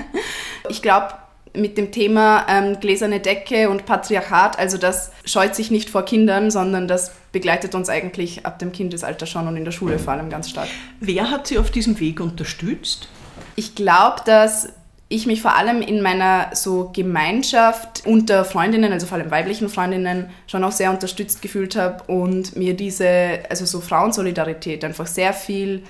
ich 0.68 0.82
glaube, 0.82 1.14
mit 1.54 1.78
dem 1.78 1.90
Thema 1.92 2.46
ähm, 2.48 2.78
gläserne 2.80 3.20
Decke 3.20 3.70
und 3.70 3.86
Patriarchat. 3.86 4.58
Also 4.58 4.78
das 4.78 5.10
scheut 5.24 5.54
sich 5.54 5.70
nicht 5.70 5.90
vor 5.90 6.04
Kindern, 6.04 6.50
sondern 6.50 6.88
das 6.88 7.12
begleitet 7.32 7.74
uns 7.74 7.88
eigentlich 7.88 8.46
ab 8.46 8.58
dem 8.58 8.72
Kindesalter 8.72 9.26
schon 9.26 9.46
und 9.46 9.56
in 9.56 9.64
der 9.64 9.72
Schule 9.72 9.98
vor 9.98 10.12
allem 10.12 10.30
ganz 10.30 10.50
stark. 10.50 10.68
Wer 11.00 11.30
hat 11.30 11.46
Sie 11.46 11.58
auf 11.58 11.70
diesem 11.70 11.98
Weg 12.00 12.20
unterstützt? 12.20 13.08
Ich 13.56 13.74
glaube, 13.74 14.22
dass 14.24 14.68
ich 15.12 15.26
mich 15.26 15.42
vor 15.42 15.56
allem 15.56 15.82
in 15.82 16.02
meiner 16.02 16.50
so 16.54 16.90
Gemeinschaft 16.94 18.06
unter 18.06 18.44
Freundinnen, 18.44 18.92
also 18.92 19.06
vor 19.06 19.18
allem 19.18 19.32
weiblichen 19.32 19.68
Freundinnen, 19.68 20.30
schon 20.46 20.62
auch 20.62 20.70
sehr 20.70 20.90
unterstützt 20.90 21.42
gefühlt 21.42 21.74
habe 21.74 22.04
und 22.04 22.56
mir 22.56 22.74
diese, 22.74 23.40
also 23.48 23.66
so 23.66 23.80
Frauensolidarität 23.80 24.84
einfach 24.84 25.08
sehr 25.08 25.32
viel 25.32 25.82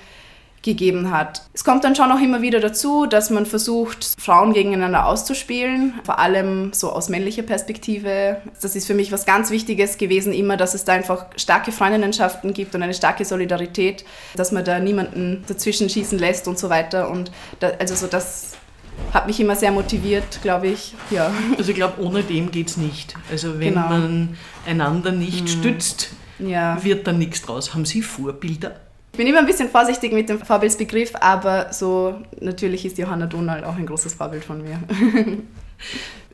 gegeben 0.63 1.11
hat. 1.11 1.43
Es 1.55 1.65
kommt 1.65 1.85
dann 1.85 1.97
schon 1.97 2.13
auch 2.13 2.21
immer 2.21 2.43
wieder 2.43 2.61
dazu, 2.61 3.07
dass 3.07 3.31
man 3.31 3.47
versucht, 3.47 4.17
Frauen 4.19 4.53
gegeneinander 4.53 5.07
auszuspielen, 5.07 5.95
vor 6.05 6.19
allem 6.19 6.73
so 6.75 6.93
aus 6.93 7.09
männlicher 7.09 7.43
Perspektive. 7.43 8.37
Das 8.61 8.77
ist 8.77 8.87
für 8.87 8.95
mich 8.95 9.11
was 9.11 9.25
ganz 9.25 9.51
Wichtiges 9.51 9.97
gewesen, 9.97 10.33
immer, 10.33 10.57
dass 10.57 10.75
es 10.75 10.85
da 10.85 10.93
einfach 10.93 11.27
starke 11.37 11.73
Freundinnenschaften 11.73 12.53
gibt 12.53 12.75
und 12.75 12.83
eine 12.83 12.95
starke 12.95 13.25
Solidarität, 13.25 14.05
dass 14.37 14.53
man 14.53 14.65
da 14.65 14.81
niemanden 14.81 15.45
dazwischen 15.47 15.89
schießen 15.89 16.19
lässt 16.19 16.47
und 16.47 16.59
so 16.59 16.69
weiter. 16.69 17.11
Und 17.11 17.33
da, 17.61 17.71
also 17.79 17.95
so 17.95 18.07
das 18.07 18.53
hat 19.15 19.27
mich 19.27 19.41
immer 19.41 19.57
sehr 19.57 19.73
motiviert, 19.73 20.41
glaube 20.43 20.69
ich. 20.69 20.95
Ja. 21.11 21.33
Also 21.57 21.71
ich 21.71 21.77
glaube, 21.77 22.03
ohne 22.03 22.23
dem 22.23 22.51
geht 22.51 22.69
es 22.69 22.77
nicht. 22.77 23.15
Also 23.31 23.59
wenn 23.59 23.75
genau. 23.75 23.89
man 23.89 24.37
einander 24.67 25.11
nicht 25.11 25.41
hm. 25.41 25.47
stützt, 25.49 26.11
ja. 26.39 26.83
wird 26.85 27.07
dann 27.07 27.19
nichts 27.19 27.41
draus. 27.43 27.73
Haben 27.73 27.87
Sie 27.87 28.03
Vorbilder? 28.03 28.77
Ich 29.21 29.23
bin 29.23 29.35
immer 29.35 29.41
ein 29.41 29.47
bisschen 29.47 29.69
vorsichtig 29.69 30.15
mit 30.15 30.31
dem 30.31 30.41
Vorbildsbegriff, 30.41 31.13
aber 31.21 31.75
so 31.75 32.23
natürlich 32.41 32.87
ist 32.87 32.97
Johanna 32.97 33.27
Donald 33.27 33.65
auch 33.65 33.77
ein 33.77 33.85
großes 33.85 34.15
Vorbild 34.15 34.43
von 34.43 34.63
mir. 34.63 34.81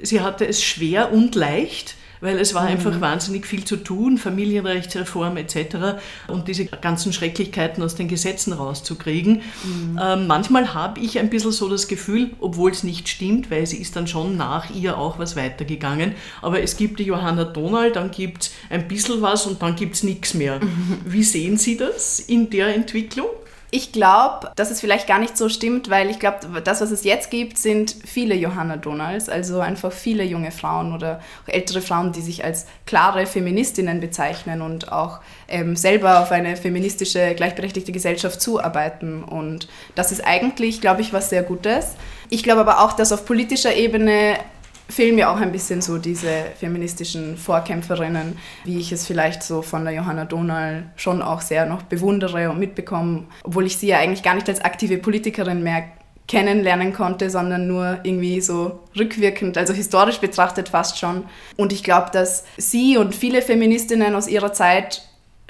Sie 0.00 0.20
hatte 0.20 0.46
es 0.46 0.62
schwer 0.62 1.10
und 1.10 1.34
leicht 1.34 1.96
weil 2.20 2.38
es 2.38 2.54
war 2.54 2.62
mhm. 2.62 2.68
einfach 2.68 3.00
wahnsinnig 3.00 3.46
viel 3.46 3.64
zu 3.64 3.76
tun, 3.76 4.18
Familienrechtsreform 4.18 5.36
etc. 5.36 5.98
und 6.28 6.48
diese 6.48 6.66
ganzen 6.66 7.12
Schrecklichkeiten 7.12 7.82
aus 7.82 7.94
den 7.94 8.08
Gesetzen 8.08 8.52
rauszukriegen. 8.52 9.42
Mhm. 9.64 10.00
Ähm, 10.02 10.26
manchmal 10.26 10.74
habe 10.74 11.00
ich 11.00 11.18
ein 11.18 11.30
bisschen 11.30 11.52
so 11.52 11.68
das 11.68 11.88
Gefühl, 11.88 12.30
obwohl 12.40 12.70
es 12.70 12.82
nicht 12.82 13.08
stimmt, 13.08 13.50
weil 13.50 13.66
sie 13.66 13.78
ist 13.78 13.96
dann 13.96 14.06
schon 14.06 14.36
nach 14.36 14.70
ihr 14.70 14.98
auch 14.98 15.18
was 15.18 15.36
weitergegangen, 15.36 16.14
aber 16.42 16.62
es 16.62 16.76
gibt 16.76 16.98
die 16.98 17.04
Johanna 17.04 17.44
Donald, 17.44 17.96
dann 17.96 18.10
gibt 18.10 18.44
es 18.44 18.52
ein 18.70 18.88
bisschen 18.88 19.22
was 19.22 19.46
und 19.46 19.62
dann 19.62 19.76
gibt 19.76 19.94
es 19.96 20.02
nichts 20.02 20.34
mehr. 20.34 20.60
Mhm. 20.60 21.00
Wie 21.04 21.24
sehen 21.24 21.56
Sie 21.56 21.76
das 21.76 22.20
in 22.20 22.50
der 22.50 22.74
Entwicklung? 22.74 23.28
Ich 23.72 23.90
glaube, 23.90 24.52
dass 24.54 24.70
es 24.70 24.80
vielleicht 24.80 25.08
gar 25.08 25.18
nicht 25.18 25.36
so 25.36 25.48
stimmt, 25.48 25.90
weil 25.90 26.08
ich 26.08 26.20
glaube, 26.20 26.62
das, 26.62 26.80
was 26.80 26.92
es 26.92 27.02
jetzt 27.02 27.30
gibt, 27.30 27.58
sind 27.58 27.96
viele 28.04 28.36
Johanna 28.36 28.76
Donalds, 28.76 29.28
also 29.28 29.58
einfach 29.58 29.90
viele 29.90 30.22
junge 30.22 30.52
Frauen 30.52 30.94
oder 30.94 31.20
ältere 31.46 31.80
Frauen, 31.80 32.12
die 32.12 32.22
sich 32.22 32.44
als 32.44 32.66
klare 32.86 33.26
Feministinnen 33.26 34.00
bezeichnen 34.00 34.62
und 34.62 34.92
auch 34.92 35.18
ähm, 35.48 35.74
selber 35.74 36.20
auf 36.20 36.30
eine 36.30 36.56
feministische, 36.56 37.34
gleichberechtigte 37.34 37.90
Gesellschaft 37.90 38.40
zuarbeiten. 38.40 39.24
Und 39.24 39.66
das 39.96 40.12
ist 40.12 40.24
eigentlich, 40.24 40.80
glaube 40.80 41.00
ich, 41.00 41.12
was 41.12 41.28
sehr 41.28 41.42
Gutes. 41.42 41.96
Ich 42.30 42.44
glaube 42.44 42.60
aber 42.60 42.80
auch, 42.80 42.92
dass 42.92 43.12
auf 43.12 43.26
politischer 43.26 43.74
Ebene 43.74 44.38
fehlen 44.88 45.16
mir 45.16 45.30
auch 45.30 45.36
ein 45.36 45.52
bisschen 45.52 45.82
so 45.82 45.98
diese 45.98 46.44
feministischen 46.58 47.36
Vorkämpferinnen, 47.36 48.38
wie 48.64 48.78
ich 48.78 48.92
es 48.92 49.06
vielleicht 49.06 49.42
so 49.42 49.62
von 49.62 49.84
der 49.84 49.94
Johanna 49.94 50.24
Donal 50.24 50.84
schon 50.96 51.22
auch 51.22 51.40
sehr 51.40 51.66
noch 51.66 51.82
bewundere 51.82 52.50
und 52.50 52.58
mitbekomme, 52.58 53.24
obwohl 53.42 53.66
ich 53.66 53.76
sie 53.76 53.88
ja 53.88 53.98
eigentlich 53.98 54.22
gar 54.22 54.34
nicht 54.34 54.48
als 54.48 54.60
aktive 54.60 54.98
Politikerin 54.98 55.62
mehr 55.62 55.84
kennenlernen 56.28 56.92
konnte, 56.92 57.30
sondern 57.30 57.68
nur 57.68 58.00
irgendwie 58.02 58.40
so 58.40 58.80
rückwirkend, 58.98 59.56
also 59.58 59.72
historisch 59.72 60.18
betrachtet 60.18 60.68
fast 60.68 60.98
schon. 60.98 61.24
Und 61.56 61.72
ich 61.72 61.84
glaube, 61.84 62.10
dass 62.12 62.44
sie 62.56 62.96
und 62.96 63.14
viele 63.14 63.42
Feministinnen 63.42 64.14
aus 64.14 64.26
ihrer 64.26 64.52
Zeit 64.52 65.02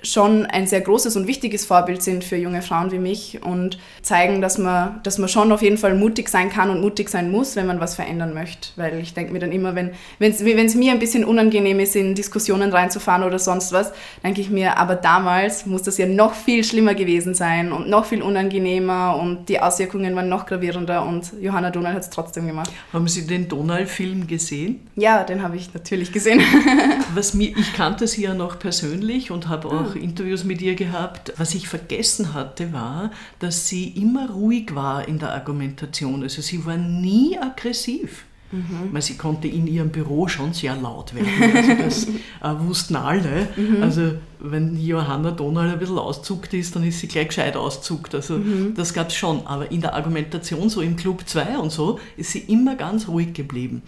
schon 0.02 0.44
ein 0.46 0.66
sehr 0.66 0.82
großes 0.82 1.16
und 1.16 1.26
wichtiges 1.26 1.64
Vorbild 1.64 2.02
sind 2.02 2.22
für 2.22 2.36
junge 2.36 2.60
Frauen 2.60 2.92
wie 2.92 2.98
mich 2.98 3.40
und 3.42 3.78
zeigen, 4.02 4.42
dass 4.42 4.58
man, 4.58 5.00
dass 5.02 5.18
man 5.18 5.28
schon 5.28 5.50
auf 5.52 5.62
jeden 5.62 5.78
Fall 5.78 5.94
mutig 5.94 6.28
sein 6.28 6.50
kann 6.50 6.70
und 6.70 6.80
mutig 6.80 7.08
sein 7.08 7.30
muss, 7.30 7.56
wenn 7.56 7.66
man 7.66 7.80
was 7.80 7.94
verändern 7.94 8.34
möchte. 8.34 8.68
Weil 8.76 9.00
ich 9.00 9.14
denke 9.14 9.32
mir 9.32 9.38
dann 9.38 9.52
immer, 9.52 9.74
wenn 9.74 9.92
es 10.18 10.74
mir 10.74 10.92
ein 10.92 10.98
bisschen 10.98 11.24
unangenehm 11.24 11.80
ist, 11.80 11.96
in 11.96 12.14
Diskussionen 12.14 12.72
reinzufahren 12.72 13.22
oder 13.22 13.38
sonst 13.38 13.72
was, 13.72 13.92
denke 14.22 14.40
ich 14.42 14.50
mir, 14.50 14.76
aber 14.76 14.96
damals 14.96 15.64
muss 15.64 15.82
das 15.82 15.96
ja 15.96 16.06
noch 16.06 16.34
viel 16.34 16.62
schlimmer 16.62 16.94
gewesen 16.94 17.34
sein 17.34 17.72
und 17.72 17.88
noch 17.88 18.04
viel 18.04 18.22
unangenehmer 18.22 19.16
und 19.16 19.48
die 19.48 19.60
Auswirkungen 19.60 20.14
waren 20.14 20.28
noch 20.28 20.46
gravierender 20.46 21.06
und 21.06 21.32
Johanna 21.40 21.70
Donald 21.70 21.96
hat 21.96 22.02
es 22.02 22.10
trotzdem 22.10 22.46
gemacht. 22.46 22.70
Haben 22.92 23.08
Sie 23.08 23.26
den 23.26 23.48
Donald-Film 23.48 24.26
gesehen? 24.26 24.86
Ja, 24.94 25.24
den 25.24 25.42
habe 25.42 25.56
ich 25.56 25.72
natürlich 25.72 26.12
gesehen. 26.12 26.42
was 27.14 27.34
mir, 27.34 27.56
ich 27.56 27.72
kannte 27.72 28.06
sie 28.06 28.22
ja 28.22 28.34
noch 28.34 28.58
persönlich 28.58 29.30
und 29.30 29.48
habe 29.48 29.68
auch 29.68 29.85
Interviews 29.94 30.44
mit 30.44 30.60
ihr 30.60 30.74
gehabt. 30.74 31.32
Was 31.36 31.54
ich 31.54 31.68
vergessen 31.68 32.34
hatte, 32.34 32.72
war, 32.72 33.10
dass 33.38 33.68
sie 33.68 33.88
immer 33.88 34.30
ruhig 34.30 34.74
war 34.74 35.06
in 35.06 35.18
der 35.18 35.32
Argumentation. 35.32 36.22
Also 36.22 36.42
sie 36.42 36.64
war 36.66 36.76
nie 36.76 37.38
aggressiv. 37.38 38.24
Mhm. 38.52 39.00
sie 39.00 39.16
konnte 39.16 39.48
in 39.48 39.66
ihrem 39.66 39.90
Büro 39.90 40.28
schon 40.28 40.52
sehr 40.52 40.76
laut 40.76 41.12
werden. 41.14 41.28
Also 41.56 41.74
das 41.82 42.06
äh, 42.06 42.66
wussten 42.66 42.96
alle. 42.96 43.48
Mhm. 43.56 43.82
Also 43.82 44.12
wenn 44.38 44.80
Johanna 44.80 45.32
Donald 45.32 45.72
ein 45.72 45.78
bisschen 45.78 45.98
auszuckt 45.98 46.54
ist, 46.54 46.76
dann 46.76 46.84
ist 46.84 47.00
sie 47.00 47.08
gleich 47.08 47.28
gescheit 47.28 47.56
auszuckt. 47.56 48.14
Also 48.14 48.38
mhm. 48.38 48.74
das 48.74 48.94
gab 48.94 49.08
es 49.08 49.16
schon. 49.16 49.46
Aber 49.46 49.70
in 49.70 49.80
der 49.80 49.94
Argumentation, 49.94 50.68
so 50.68 50.80
im 50.80 50.96
Club 50.96 51.22
2 51.26 51.58
und 51.58 51.72
so, 51.72 51.98
ist 52.16 52.30
sie 52.30 52.40
immer 52.40 52.76
ganz 52.76 53.08
ruhig 53.08 53.32
geblieben. 53.32 53.82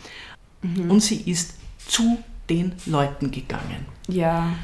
Mhm. 0.62 0.90
Und 0.90 1.00
sie 1.02 1.22
ist 1.30 1.54
zu 1.86 2.18
den 2.50 2.72
Leuten 2.86 3.30
gegangen. 3.30 3.86
Ja. 4.08 4.54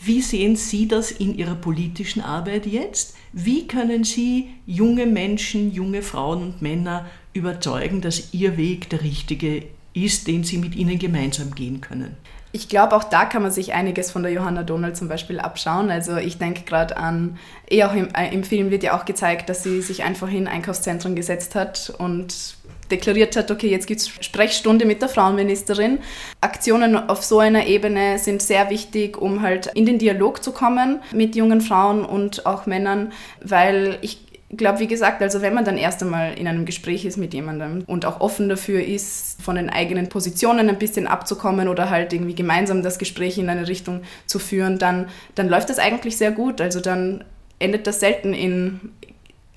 Wie 0.00 0.22
sehen 0.22 0.56
Sie 0.56 0.86
das 0.86 1.10
in 1.10 1.36
Ihrer 1.36 1.56
politischen 1.56 2.22
Arbeit 2.22 2.66
jetzt? 2.66 3.16
Wie 3.32 3.66
können 3.66 4.04
Sie 4.04 4.50
junge 4.64 5.06
Menschen, 5.06 5.72
junge 5.72 6.02
Frauen 6.02 6.42
und 6.42 6.62
Männer 6.62 7.06
überzeugen, 7.32 8.00
dass 8.00 8.32
Ihr 8.32 8.56
Weg 8.56 8.90
der 8.90 9.02
richtige 9.02 9.64
ist, 9.94 10.28
den 10.28 10.44
Sie 10.44 10.58
mit 10.58 10.76
ihnen 10.76 10.98
gemeinsam 10.98 11.54
gehen 11.54 11.80
können? 11.80 12.16
Ich 12.50 12.68
glaube, 12.68 12.96
auch 12.96 13.04
da 13.04 13.26
kann 13.26 13.42
man 13.42 13.50
sich 13.50 13.74
einiges 13.74 14.10
von 14.10 14.22
der 14.22 14.32
Johanna 14.32 14.62
Donald 14.62 14.96
zum 14.96 15.08
Beispiel 15.08 15.38
abschauen. 15.38 15.90
Also 15.90 16.16
ich 16.16 16.38
denke 16.38 16.62
gerade 16.62 16.96
an, 16.96 17.38
eh 17.70 17.84
auch 17.84 17.92
im, 17.92 18.08
äh, 18.14 18.32
im 18.32 18.42
Film 18.42 18.70
wird 18.70 18.82
ja 18.82 18.98
auch 18.98 19.04
gezeigt, 19.04 19.50
dass 19.50 19.62
sie 19.62 19.82
sich 19.82 20.02
einfach 20.02 20.30
in 20.30 20.48
Einkaufszentren 20.48 21.14
gesetzt 21.14 21.54
hat 21.54 21.92
und 21.98 22.56
deklariert 22.90 23.36
hat, 23.36 23.50
okay, 23.50 23.68
jetzt 23.68 23.86
gibt 23.86 24.00
es 24.00 24.08
Sprechstunde 24.08 24.84
mit 24.84 25.02
der 25.02 25.08
Frauenministerin. 25.08 25.98
Aktionen 26.40 26.96
auf 26.96 27.24
so 27.24 27.38
einer 27.38 27.66
Ebene 27.66 28.18
sind 28.18 28.42
sehr 28.42 28.70
wichtig, 28.70 29.18
um 29.18 29.42
halt 29.42 29.66
in 29.74 29.86
den 29.86 29.98
Dialog 29.98 30.42
zu 30.42 30.52
kommen 30.52 31.00
mit 31.12 31.36
jungen 31.36 31.60
Frauen 31.60 32.04
und 32.04 32.46
auch 32.46 32.66
Männern, 32.66 33.12
weil 33.42 33.98
ich 34.02 34.28
glaube, 34.56 34.80
wie 34.80 34.86
gesagt, 34.86 35.20
also 35.22 35.42
wenn 35.42 35.52
man 35.52 35.64
dann 35.64 35.76
erst 35.76 36.02
einmal 36.02 36.34
in 36.38 36.48
einem 36.48 36.64
Gespräch 36.64 37.04
ist 37.04 37.18
mit 37.18 37.34
jemandem 37.34 37.84
und 37.86 38.06
auch 38.06 38.20
offen 38.20 38.48
dafür 38.48 38.82
ist, 38.82 39.40
von 39.42 39.56
den 39.56 39.68
eigenen 39.68 40.08
Positionen 40.08 40.68
ein 40.68 40.78
bisschen 40.78 41.06
abzukommen 41.06 41.68
oder 41.68 41.90
halt 41.90 42.12
irgendwie 42.12 42.34
gemeinsam 42.34 42.82
das 42.82 42.98
Gespräch 42.98 43.36
in 43.36 43.50
eine 43.50 43.68
Richtung 43.68 44.02
zu 44.26 44.38
führen, 44.38 44.78
dann, 44.78 45.08
dann 45.34 45.48
läuft 45.48 45.68
das 45.68 45.78
eigentlich 45.78 46.16
sehr 46.16 46.30
gut. 46.30 46.60
Also 46.60 46.80
dann 46.80 47.24
endet 47.58 47.86
das 47.86 48.00
selten 48.00 48.32
in 48.32 48.80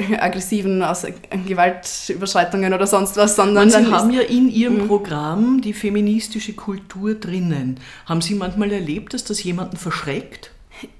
aggressiven 0.19 0.81
aus 0.83 1.05
Gewaltüberschreitungen 1.47 2.73
oder 2.73 2.87
sonst 2.87 3.17
was, 3.17 3.35
sondern 3.35 3.69
Sie 3.69 3.85
haben 3.85 4.11
ja 4.11 4.21
in 4.21 4.49
Ihrem 4.49 4.83
mhm. 4.83 4.87
Programm 4.87 5.61
die 5.61 5.73
feministische 5.73 6.53
Kultur 6.53 7.15
drinnen. 7.15 7.79
Haben 8.05 8.21
Sie 8.21 8.35
manchmal 8.35 8.71
erlebt, 8.71 9.13
dass 9.13 9.23
das 9.23 9.43
jemanden 9.43 9.77
verschreckt? 9.77 10.51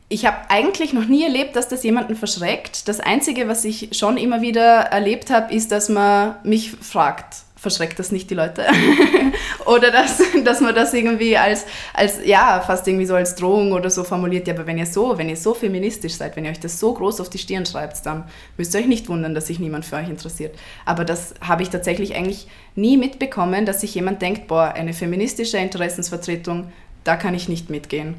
Ich 0.10 0.26
habe 0.26 0.38
eigentlich 0.50 0.92
noch 0.92 1.06
nie 1.06 1.24
erlebt, 1.24 1.56
dass 1.56 1.70
das 1.70 1.84
jemanden 1.84 2.16
verschreckt. 2.16 2.90
Das 2.90 3.00
Einzige, 3.00 3.48
was 3.48 3.64
ich 3.64 3.90
schon 3.94 4.18
immer 4.18 4.42
wieder 4.42 4.62
erlebt 4.62 5.30
habe, 5.30 5.54
ist, 5.54 5.72
dass 5.72 5.88
man 5.88 6.36
mich 6.44 6.72
fragt, 6.72 7.44
verschreckt 7.62 8.00
das 8.00 8.12
nicht 8.12 8.28
die 8.32 8.34
Leute? 8.34 8.66
oder 9.68 9.92
dass, 9.92 10.20
dass 10.44 10.62
man 10.62 10.74
das 10.74 10.96
irgendwie 10.96 11.38
als, 11.38 11.66
als, 11.94 12.20
ja, 12.26 12.60
fast 12.60 12.88
irgendwie 12.88 13.06
so 13.06 13.14
als 13.14 13.36
Drohung 13.36 13.72
oder 13.72 13.92
so 13.92 14.04
formuliert. 14.04 14.48
Ja, 14.48 14.56
aber 14.56 14.66
wenn 14.66 14.80
ihr 14.80 14.88
so, 14.88 15.16
wenn 15.20 15.30
ihr 15.30 15.38
so 15.38 15.54
feministisch 15.54 16.14
seid, 16.14 16.36
wenn 16.36 16.44
ihr 16.44 16.52
euch 16.52 16.60
das 16.60 16.80
so 16.80 16.92
groß 16.92 17.22
auf 17.22 17.30
die 17.30 17.38
Stirn 17.38 17.68
schreibt, 17.68 18.04
dann 18.04 18.24
müsst 18.58 18.74
ihr 18.74 18.80
euch 18.80 18.88
nicht 18.88 19.08
wundern, 19.10 19.36
dass 19.36 19.48
sich 19.48 19.60
niemand 19.60 19.86
für 19.86 19.98
euch 19.98 20.10
interessiert. 20.10 20.58
Aber 20.86 21.06
das 21.06 21.36
habe 21.40 21.62
ich 21.62 21.70
tatsächlich 21.70 22.16
eigentlich 22.16 22.48
nie 22.76 22.98
mitbekommen, 22.98 23.68
dass 23.68 23.82
sich 23.82 23.94
jemand 23.94 24.24
denkt, 24.24 24.48
boah, 24.48 24.74
eine 24.74 24.94
feministische 24.94 25.60
Interessensvertretung, 25.60 26.72
da 27.04 27.16
kann 27.16 27.36
ich 27.36 27.48
nicht 27.48 27.70
mitgehen. 27.70 28.16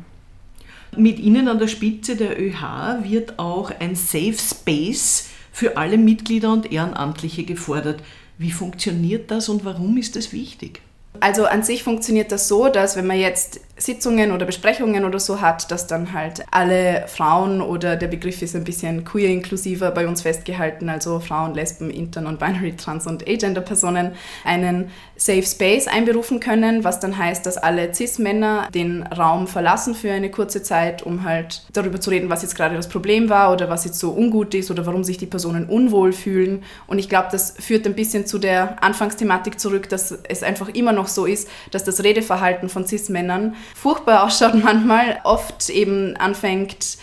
Mit 0.96 1.18
Ihnen 1.18 1.48
an 1.48 1.58
der 1.58 1.68
Spitze 1.68 2.14
der 2.14 2.40
ÖH 2.40 3.02
wird 3.02 3.40
auch 3.40 3.72
ein 3.80 3.96
Safe 3.96 4.36
Space 4.38 5.30
für 5.50 5.76
alle 5.76 5.98
Mitglieder 5.98 6.52
und 6.52 6.70
Ehrenamtliche 6.70 7.42
gefordert. 7.42 8.02
Wie 8.42 8.50
funktioniert 8.50 9.30
das 9.30 9.48
und 9.48 9.64
warum 9.64 9.96
ist 9.98 10.16
das 10.16 10.32
wichtig? 10.32 10.82
Also 11.20 11.44
an 11.44 11.62
sich 11.62 11.84
funktioniert 11.84 12.32
das 12.32 12.48
so, 12.48 12.68
dass 12.68 12.96
wenn 12.96 13.06
man 13.06 13.20
jetzt 13.20 13.60
Sitzungen 13.84 14.32
oder 14.32 14.46
Besprechungen 14.46 15.04
oder 15.04 15.18
so 15.18 15.40
hat, 15.40 15.70
dass 15.70 15.86
dann 15.86 16.12
halt 16.12 16.44
alle 16.50 17.04
Frauen 17.08 17.60
oder 17.60 17.96
der 17.96 18.08
Begriff 18.08 18.42
ist 18.42 18.54
ein 18.54 18.64
bisschen 18.64 19.04
queer-inklusiver 19.04 19.90
bei 19.90 20.06
uns 20.06 20.22
festgehalten, 20.22 20.88
also 20.88 21.20
Frauen, 21.20 21.54
Lesben, 21.54 21.90
Inter- 21.90 22.26
und 22.26 22.38
Binary, 22.38 22.76
Trans- 22.76 23.06
und 23.06 23.28
Agender-Personen 23.28 24.12
einen 24.44 24.90
Safe 25.16 25.42
Space 25.42 25.86
einberufen 25.86 26.40
können, 26.40 26.84
was 26.84 26.98
dann 26.98 27.16
heißt, 27.16 27.46
dass 27.46 27.56
alle 27.56 27.94
Cis-Männer 27.94 28.68
den 28.74 29.04
Raum 29.04 29.46
verlassen 29.46 29.94
für 29.94 30.10
eine 30.10 30.30
kurze 30.30 30.62
Zeit, 30.62 31.02
um 31.02 31.24
halt 31.24 31.62
darüber 31.72 32.00
zu 32.00 32.10
reden, 32.10 32.28
was 32.28 32.42
jetzt 32.42 32.56
gerade 32.56 32.74
das 32.74 32.88
Problem 32.88 33.28
war 33.28 33.52
oder 33.52 33.68
was 33.68 33.84
jetzt 33.84 33.98
so 33.98 34.10
ungut 34.10 34.54
ist 34.54 34.70
oder 34.70 34.84
warum 34.84 35.04
sich 35.04 35.18
die 35.18 35.26
Personen 35.26 35.66
unwohl 35.66 36.12
fühlen. 36.12 36.64
Und 36.86 36.98
ich 36.98 37.08
glaube, 37.08 37.28
das 37.30 37.54
führt 37.58 37.86
ein 37.86 37.94
bisschen 37.94 38.26
zu 38.26 38.38
der 38.38 38.82
Anfangsthematik 38.82 39.60
zurück, 39.60 39.88
dass 39.88 40.12
es 40.28 40.42
einfach 40.42 40.68
immer 40.70 40.92
noch 40.92 41.06
so 41.06 41.24
ist, 41.24 41.48
dass 41.70 41.84
das 41.84 42.02
Redeverhalten 42.02 42.68
von 42.68 42.86
Cis-Männern 42.86 43.54
furchtbar 43.74 44.24
ausschaut 44.24 44.54
manchmal, 44.62 45.20
oft 45.24 45.70
eben 45.70 46.16
anfängt 46.16 46.98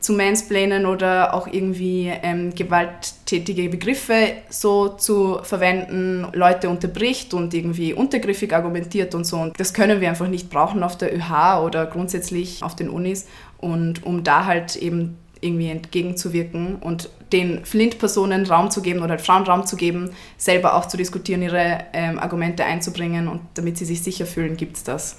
zu 0.00 0.12
mansplainen 0.12 0.86
oder 0.86 1.34
auch 1.34 1.46
irgendwie 1.46 2.12
ähm, 2.22 2.54
gewalttätige 2.54 3.68
Begriffe 3.68 4.32
so 4.48 4.88
zu 4.88 5.38
verwenden, 5.42 6.26
Leute 6.32 6.68
unterbricht 6.68 7.34
und 7.34 7.54
irgendwie 7.54 7.92
untergriffig 7.92 8.54
argumentiert 8.54 9.14
und 9.14 9.24
so. 9.24 9.36
Und 9.36 9.58
das 9.58 9.74
können 9.74 10.00
wir 10.00 10.08
einfach 10.08 10.28
nicht 10.28 10.50
brauchen 10.50 10.82
auf 10.82 10.96
der 10.96 11.14
ÖH 11.14 11.62
oder 11.64 11.86
grundsätzlich 11.86 12.62
auf 12.62 12.76
den 12.76 12.88
Unis. 12.88 13.26
Und 13.58 14.04
um 14.04 14.24
da 14.24 14.44
halt 14.46 14.76
eben 14.76 15.16
irgendwie 15.40 15.68
entgegenzuwirken 15.68 16.76
und 16.76 17.10
den 17.32 17.64
Flint-Personen 17.64 18.46
Raum 18.46 18.70
zu 18.70 18.80
geben 18.80 19.00
oder 19.00 19.10
halt 19.10 19.20
Frauen 19.20 19.42
Raum 19.42 19.66
zu 19.66 19.76
geben, 19.76 20.10
selber 20.38 20.74
auch 20.74 20.86
zu 20.86 20.96
diskutieren, 20.96 21.42
ihre 21.42 21.84
ähm, 21.92 22.18
Argumente 22.18 22.64
einzubringen 22.64 23.28
und 23.28 23.40
damit 23.54 23.76
sie 23.76 23.84
sich 23.84 24.02
sicher 24.02 24.24
fühlen, 24.24 24.56
gibt 24.56 24.76
es 24.76 24.84
das. 24.84 25.18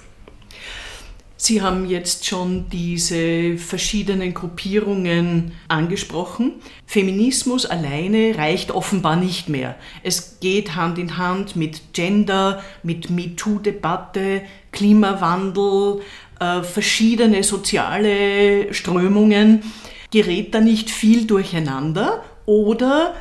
Sie 1.46 1.62
haben 1.62 1.88
jetzt 1.88 2.26
schon 2.26 2.70
diese 2.72 3.60
verschiedenen 3.60 4.34
Gruppierungen 4.34 5.52
angesprochen. 5.68 6.54
Feminismus 6.88 7.68
alleine 7.68 8.36
reicht 8.36 8.72
offenbar 8.72 9.16
nicht 9.16 9.48
mehr. 9.48 9.76
Es 10.02 10.40
geht 10.40 10.76
Hand 10.76 10.98
in 10.98 11.20
Hand 11.20 11.56
mit 11.56 11.94
Gender, 11.94 12.64
mit 12.82 13.12
MeToo-Debatte, 13.12 14.42
Klimawandel, 14.72 16.02
äh, 16.40 16.64
verschiedene 16.64 17.44
soziale 17.44 18.74
Strömungen. 18.74 19.62
Gerät 20.10 20.52
da 20.56 20.62
nicht 20.62 20.90
viel 20.90 21.28
durcheinander 21.28 22.24
oder 22.48 23.14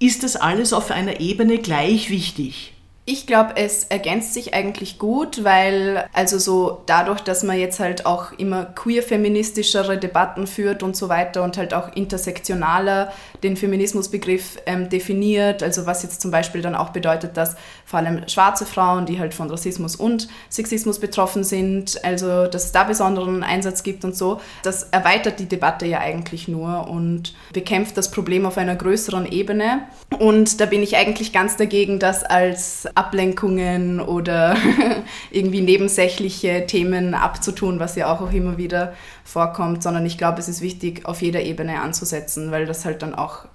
ist 0.00 0.24
das 0.24 0.34
alles 0.34 0.72
auf 0.72 0.90
einer 0.90 1.20
Ebene 1.20 1.58
gleich 1.58 2.10
wichtig? 2.10 2.72
Ich 3.12 3.26
glaube, 3.26 3.54
es 3.56 3.82
ergänzt 3.82 4.34
sich 4.34 4.54
eigentlich 4.54 4.96
gut, 4.96 5.42
weil 5.42 6.08
also 6.12 6.38
so 6.38 6.82
dadurch, 6.86 7.20
dass 7.20 7.42
man 7.42 7.58
jetzt 7.58 7.80
halt 7.80 8.06
auch 8.06 8.30
immer 8.38 8.66
queer-feministischere 8.66 9.98
Debatten 9.98 10.46
führt 10.46 10.84
und 10.84 10.94
so 10.94 11.08
weiter 11.08 11.42
und 11.42 11.58
halt 11.58 11.74
auch 11.74 11.92
intersektionaler 11.96 13.12
den 13.42 13.56
Feminismusbegriff 13.56 14.58
ähm, 14.64 14.90
definiert, 14.90 15.64
also 15.64 15.86
was 15.86 16.04
jetzt 16.04 16.20
zum 16.20 16.30
Beispiel 16.30 16.62
dann 16.62 16.76
auch 16.76 16.90
bedeutet, 16.90 17.36
dass 17.36 17.56
vor 17.90 17.98
allem 17.98 18.28
schwarze 18.28 18.66
Frauen, 18.66 19.04
die 19.04 19.18
halt 19.18 19.34
von 19.34 19.50
Rassismus 19.50 19.96
und 19.96 20.28
Sexismus 20.48 21.00
betroffen 21.00 21.42
sind, 21.42 22.04
also 22.04 22.46
dass 22.46 22.66
es 22.66 22.72
da 22.72 22.84
besonderen 22.84 23.42
Einsatz 23.42 23.82
gibt 23.82 24.04
und 24.04 24.14
so, 24.14 24.40
das 24.62 24.84
erweitert 24.84 25.40
die 25.40 25.48
Debatte 25.48 25.86
ja 25.86 25.98
eigentlich 25.98 26.46
nur 26.46 26.88
und 26.88 27.34
bekämpft 27.52 27.96
das 27.96 28.12
Problem 28.12 28.46
auf 28.46 28.58
einer 28.58 28.76
größeren 28.76 29.26
Ebene. 29.26 29.88
Und 30.20 30.60
da 30.60 30.66
bin 30.66 30.84
ich 30.84 30.96
eigentlich 30.96 31.32
ganz 31.32 31.56
dagegen, 31.56 31.98
das 31.98 32.22
als 32.22 32.86
Ablenkungen 32.94 34.00
oder 34.00 34.56
irgendwie 35.32 35.60
nebensächliche 35.60 36.66
Themen 36.68 37.14
abzutun, 37.14 37.80
was 37.80 37.96
ja 37.96 38.12
auch 38.12 38.32
immer 38.32 38.56
wieder 38.56 38.92
vorkommt, 39.24 39.82
sondern 39.82 40.06
ich 40.06 40.16
glaube, 40.16 40.38
es 40.38 40.48
ist 40.48 40.60
wichtig, 40.60 41.06
auf 41.06 41.22
jeder 41.22 41.42
Ebene 41.42 41.80
anzusetzen, 41.80 42.52
weil 42.52 42.66
das 42.66 42.84
halt 42.84 43.02
dann 43.02 43.16
auch 43.16 43.46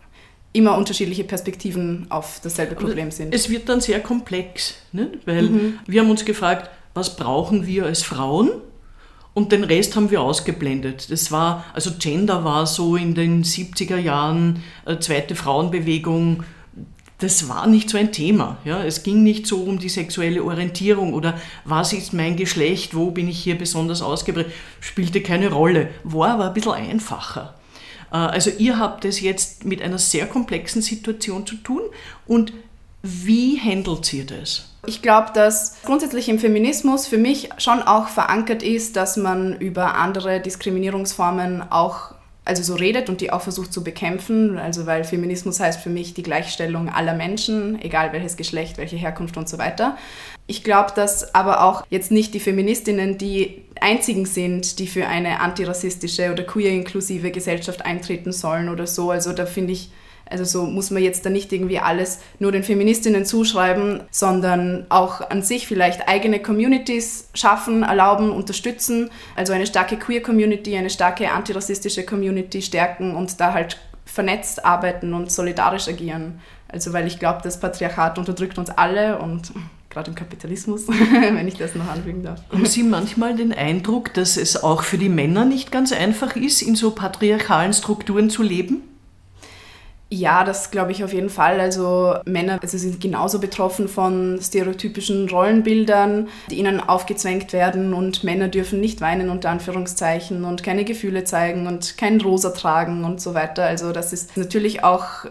immer 0.55 0.77
unterschiedliche 0.77 1.24
Perspektiven 1.24 2.07
auf 2.09 2.39
dasselbe 2.41 2.75
Problem 2.75 3.12
sind. 3.12 3.33
Es 3.33 3.50
wird 3.50 3.67
dann 3.69 3.81
sehr 3.81 4.00
komplex, 4.00 4.75
ne? 4.91 5.12
weil 5.25 5.43
mhm. 5.43 5.79
wir 5.85 6.01
haben 6.01 6.09
uns 6.09 6.25
gefragt, 6.25 6.69
was 6.93 7.15
brauchen 7.15 7.67
wir 7.67 7.85
als 7.85 8.03
Frauen? 8.03 8.50
Und 9.33 9.51
den 9.51 9.65
Rest 9.65 9.97
haben 9.97 10.12
wir 10.12 10.21
ausgeblendet. 10.21 11.12
Das 11.12 11.29
war, 11.29 11.65
also 11.74 11.91
Gender 12.00 12.45
war 12.45 12.65
so 12.65 12.95
in 12.95 13.15
den 13.15 13.43
70er 13.43 13.97
Jahren, 13.97 14.63
äh, 14.85 14.97
zweite 15.00 15.35
Frauenbewegung, 15.35 16.43
das 17.19 17.50
war 17.50 17.67
nicht 17.67 17.89
so 17.89 17.97
ein 17.97 18.13
Thema. 18.13 18.57
Ja? 18.63 18.81
Es 18.83 19.03
ging 19.03 19.24
nicht 19.24 19.45
so 19.45 19.62
um 19.63 19.77
die 19.77 19.89
sexuelle 19.89 20.41
Orientierung 20.41 21.13
oder 21.13 21.38
was 21.65 21.91
ist 21.91 22.13
mein 22.13 22.38
Geschlecht, 22.38 22.95
wo 22.95 23.12
bin 23.12 23.27
ich 23.27 23.39
hier 23.39 23.57
besonders 23.57 24.01
ausgeprägt, 24.01 24.51
spielte 24.79 25.21
keine 25.21 25.51
Rolle. 25.51 25.89
War 26.05 26.31
aber 26.31 26.47
ein 26.47 26.53
bisschen 26.53 26.74
einfacher. 26.74 27.55
Äh, 28.15 28.27
also 28.31 28.50
ihr 28.57 28.79
habt 28.79 29.05
es 29.05 29.19
jetzt 29.19 29.65
mit 29.65 29.81
einer 29.81 29.98
sehr 29.98 30.27
komplexen 30.27 30.81
Situation 30.81 31.45
zu 31.45 31.55
tun 31.57 31.81
und 32.25 32.53
wie 33.03 33.60
handelt 33.60 34.12
ihr 34.13 34.25
das? 34.25 34.69
Ich 34.88 35.03
glaube, 35.03 35.29
dass 35.34 35.77
grundsätzlich 35.84 36.27
im 36.27 36.39
Feminismus 36.39 37.05
für 37.05 37.19
mich 37.19 37.50
schon 37.57 37.84
auch 37.84 38.07
verankert 38.07 38.63
ist, 38.63 38.95
dass 38.95 39.15
man 39.17 39.60
über 39.60 39.95
andere 39.95 40.39
Diskriminierungsformen 40.39 41.72
auch 41.72 42.14
also 42.45 42.61
so 42.61 42.75
redet 42.75 43.09
und 43.09 43.21
die 43.21 43.31
auch 43.31 43.41
versucht 43.41 43.73
zu 43.73 43.83
bekämpfen. 43.83 44.57
Also 44.57 44.85
weil 44.85 45.03
Feminismus 45.03 45.59
heißt 45.59 45.81
für 45.81 45.89
mich 45.89 46.13
die 46.13 46.23
Gleichstellung 46.23 46.89
aller 46.89 47.15
Menschen, 47.15 47.81
egal 47.81 48.13
welches 48.13 48.37
Geschlecht, 48.37 48.77
welche 48.77 48.95
Herkunft 48.95 49.35
und 49.35 49.49
so 49.49 49.57
weiter. 49.57 49.97
Ich 50.47 50.63
glaube, 50.63 50.91
dass 50.95 51.33
aber 51.33 51.63
auch 51.63 51.83
jetzt 51.89 52.11
nicht 52.11 52.35
die 52.35 52.39
Feministinnen 52.39 53.17
die 53.17 53.63
einzigen 53.81 54.27
sind, 54.27 54.77
die 54.77 54.87
für 54.87 55.07
eine 55.07 55.39
antirassistische 55.39 56.31
oder 56.31 56.43
queer-inklusive 56.43 57.31
Gesellschaft 57.31 57.83
eintreten 57.83 58.31
sollen 58.31 58.69
oder 58.69 58.85
so. 58.85 59.09
Also 59.09 59.33
da 59.33 59.47
finde 59.47 59.73
ich, 59.73 59.89
also 60.29 60.44
so 60.44 60.65
muss 60.65 60.89
man 60.91 61.03
jetzt 61.03 61.25
da 61.25 61.29
nicht 61.29 61.53
irgendwie 61.53 61.79
alles 61.79 62.20
nur 62.39 62.51
den 62.51 62.63
Feministinnen 62.63 63.25
zuschreiben, 63.25 64.01
sondern 64.10 64.86
auch 64.89 65.29
an 65.29 65.44
sich 65.44 65.67
vielleicht 65.67 66.08
eigene 66.08 66.39
Communities 66.39 67.29
schaffen, 67.34 67.84
erlauben, 67.84 68.32
unterstützen. 68.32 69.12
Also 69.36 69.53
eine 69.53 69.67
starke 69.67 69.98
Queer-Community, 69.98 70.75
eine 70.75 70.89
starke 70.89 71.32
antirassistische 71.32 72.05
Community 72.05 72.62
stärken 72.62 73.15
und 73.15 73.39
da 73.39 73.53
halt 73.53 73.77
vernetzt 74.05 74.65
arbeiten 74.65 75.13
und 75.13 75.32
solidarisch 75.32 75.88
agieren. 75.88 76.39
Also 76.67 76.94
weil 76.94 77.05
ich 77.05 77.20
glaube, 77.20 77.41
das 77.44 77.60
Patriarchat 77.60 78.17
unterdrückt 78.17 78.58
uns 78.58 78.70
alle 78.70 79.20
und 79.20 79.51
gerade 79.89 80.10
im 80.10 80.15
Kapitalismus, 80.15 80.88
wenn 80.88 81.48
ich 81.48 81.55
das 81.55 81.75
noch 81.75 81.88
anfügen 81.88 82.24
darf. 82.24 82.41
Haben 82.51 82.65
Sie 82.65 82.84
manchmal 82.84 83.36
den 83.36 83.53
Eindruck, 83.53 84.13
dass 84.13 84.38
es 84.38 84.62
auch 84.62 84.84
für 84.84 84.98
die 84.98 85.10
Männer 85.10 85.46
nicht 85.46 85.72
ganz 85.72 85.91
einfach 85.91 86.36
ist, 86.36 86.62
in 86.62 86.75
so 86.75 86.91
patriarchalen 86.91 87.74
Strukturen 87.74 88.29
zu 88.29 88.41
leben? 88.41 88.82
Ja, 90.15 90.45
das 90.45 90.72
glaube 90.72 90.93
ich 90.93 91.03
auf 91.03 91.12
jeden 91.12 91.29
Fall. 91.29 91.60
Also 91.60 92.15
Männer 92.25 92.60
also 92.62 92.77
sind 92.77 93.01
genauso 93.01 93.39
betroffen 93.39 93.89
von 93.89 94.39
stereotypischen 94.41 95.29
Rollenbildern, 95.29 96.29
die 96.50 96.55
ihnen 96.55 96.79
aufgezwängt 96.79 97.51
werden 97.51 97.93
und 97.93 98.24
Männer 98.24 98.48
dürfen 98.48 98.79
nicht 98.79 99.01
weinen 99.01 99.29
unter 99.29 99.50
Anführungszeichen 99.50 100.45
und 100.45 100.63
keine 100.63 100.86
Gefühle 100.86 101.25
zeigen 101.25 101.67
und 101.67 101.98
kein 101.98 102.22
Rosa 102.22 102.51
tragen 102.51 103.03
und 103.03 103.19
so 103.19 103.34
weiter. 103.34 103.65
Also 103.65 103.91
das 103.91 104.13
ist 104.13 104.38
natürlich 104.38 104.86
auch 104.86 105.25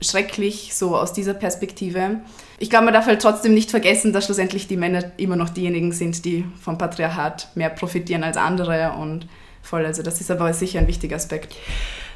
schrecklich 0.00 0.74
so 0.74 0.96
aus 0.96 1.12
dieser 1.12 1.34
Perspektive. 1.34 2.22
Ich 2.58 2.70
glaube, 2.70 2.86
man 2.86 2.94
darf 2.94 3.06
halt 3.06 3.20
trotzdem 3.20 3.52
nicht 3.52 3.70
vergessen, 3.70 4.14
dass 4.14 4.24
schlussendlich 4.24 4.66
die 4.66 4.78
Männer 4.78 5.12
immer 5.18 5.36
noch 5.36 5.50
diejenigen 5.50 5.92
sind, 5.92 6.24
die 6.24 6.46
vom 6.58 6.78
Patriarchat 6.78 7.48
mehr 7.54 7.68
profitieren 7.68 8.24
als 8.24 8.38
andere 8.38 8.92
und 8.98 9.26
voll. 9.60 9.84
Also 9.84 10.02
das 10.02 10.22
ist 10.22 10.30
aber 10.30 10.54
sicher 10.54 10.78
ein 10.78 10.88
wichtiger 10.88 11.16
Aspekt. 11.16 11.54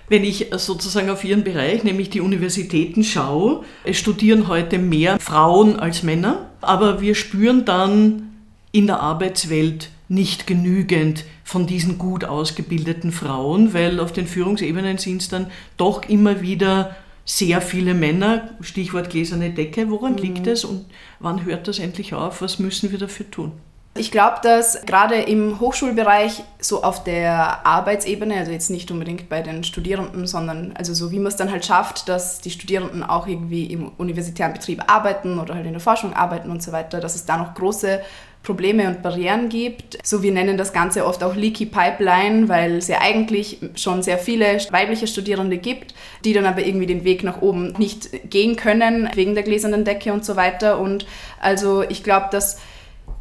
Wenn 0.09 0.23
ich 0.23 0.47
sozusagen 0.53 1.11
auf 1.11 1.25
Ihren 1.25 1.43
Bereich, 1.43 1.83
nämlich 1.83 2.11
die 2.11 2.21
Universitäten, 2.21 3.03
schaue, 3.03 3.65
es 3.83 3.99
studieren 3.99 4.47
heute 4.47 4.79
mehr 4.79 5.19
Frauen 5.19 5.81
als 5.81 6.05
Männer, 6.05 6.51
aber 6.61 7.01
wir 7.01 7.17
spüren 7.17 7.65
dann 7.65 8.31
in 8.71 8.87
der 8.87 9.01
Arbeitswelt 9.01 9.91
nicht 10.09 10.47
genügend 10.47 11.25
von 11.43 11.67
diesen 11.67 11.99
gut 11.99 12.25
ausgebildeten 12.25 13.11
Frauen, 13.11 13.75
weil 13.75 13.99
auf 13.99 14.13
den 14.13 14.27
Führungsebenen 14.27 14.99
sind 14.99 15.23
es 15.23 15.29
dann 15.29 15.51
doch 15.77 16.09
immer 16.09 16.41
wieder 16.41 16.95
sehr 17.25 17.61
viele 17.61 17.95
Männer, 17.95 18.51
Stichwort 18.61 19.11
gläserne 19.11 19.51
Decke. 19.51 19.91
Woran 19.91 20.13
mhm. 20.13 20.19
liegt 20.19 20.47
es 20.47 20.65
und 20.65 20.87
wann 21.19 21.45
hört 21.45 21.67
das 21.67 21.81
endlich 21.81 22.15
auf? 22.15 22.41
Was 22.41 22.61
müssen 22.61 22.93
wir 22.93 22.99
dafür 22.99 23.29
tun? 23.29 23.53
Ich 23.99 24.11
glaube, 24.11 24.37
dass 24.43 24.85
gerade 24.87 25.17
im 25.17 25.61
Hochschulbereich 25.61 26.43
so 26.61 26.83
auf 26.83 27.05
der 27.05 27.67
Arbeitsebene, 27.67 28.37
also 28.37 28.53
jetzt 28.53 28.71
nicht 28.71 28.91
unbedingt 28.91 29.29
bei 29.29 29.43
den 29.43 29.65
Studierenden, 29.65 30.27
sondern 30.27 30.73
also 30.77 30.95
so 30.95 31.11
wie 31.13 31.19
man 31.19 31.29
es 31.29 31.37
dann 31.37 31.51
halt 31.51 31.65
schafft, 31.65 32.09
dass 32.09 32.41
die 32.41 32.51
Studierenden 32.51 33.03
auch 33.03 33.27
irgendwie 33.27 33.67
im 33.67 33.91
universitären 33.99 34.53
Betrieb 34.53 34.83
arbeiten 34.87 35.39
oder 35.39 35.55
halt 35.55 35.67
in 35.67 35.73
der 35.73 35.81
Forschung 35.81 36.15
arbeiten 36.15 36.51
und 36.51 36.63
so 36.63 36.73
weiter, 36.73 37.01
dass 37.01 37.15
es 37.15 37.25
da 37.25 37.37
noch 37.37 37.55
große 37.55 38.01
Probleme 38.47 38.87
und 38.87 39.03
Barrieren 39.03 39.49
gibt. 39.49 39.99
So 40.05 40.23
wir 40.23 40.31
nennen 40.31 40.57
das 40.57 40.73
Ganze 40.73 41.05
oft 41.05 41.25
auch 41.25 41.35
Leaky 41.35 41.67
Pipeline, 41.67 42.49
weil 42.49 42.77
es 42.77 42.87
ja 42.87 43.01
eigentlich 43.01 43.59
schon 43.75 44.03
sehr 44.03 44.19
viele 44.19 44.59
weibliche 44.71 45.09
Studierende 45.09 45.59
gibt, 45.59 45.95
die 46.25 46.33
dann 46.33 46.47
aber 46.47 46.65
irgendwie 46.65 46.87
den 46.87 47.03
Weg 47.03 47.25
nach 47.25 47.43
oben 47.43 47.75
nicht 47.77 48.31
gehen 48.31 48.55
können 48.55 49.11
wegen 49.15 49.35
der 49.35 49.43
gläsernen 49.43 49.85
Decke 49.85 50.13
und 50.13 50.25
so 50.25 50.37
weiter. 50.37 50.79
Und 50.79 51.07
also 51.41 51.83
ich 51.83 52.05
glaube, 52.05 52.29
dass 52.31 52.59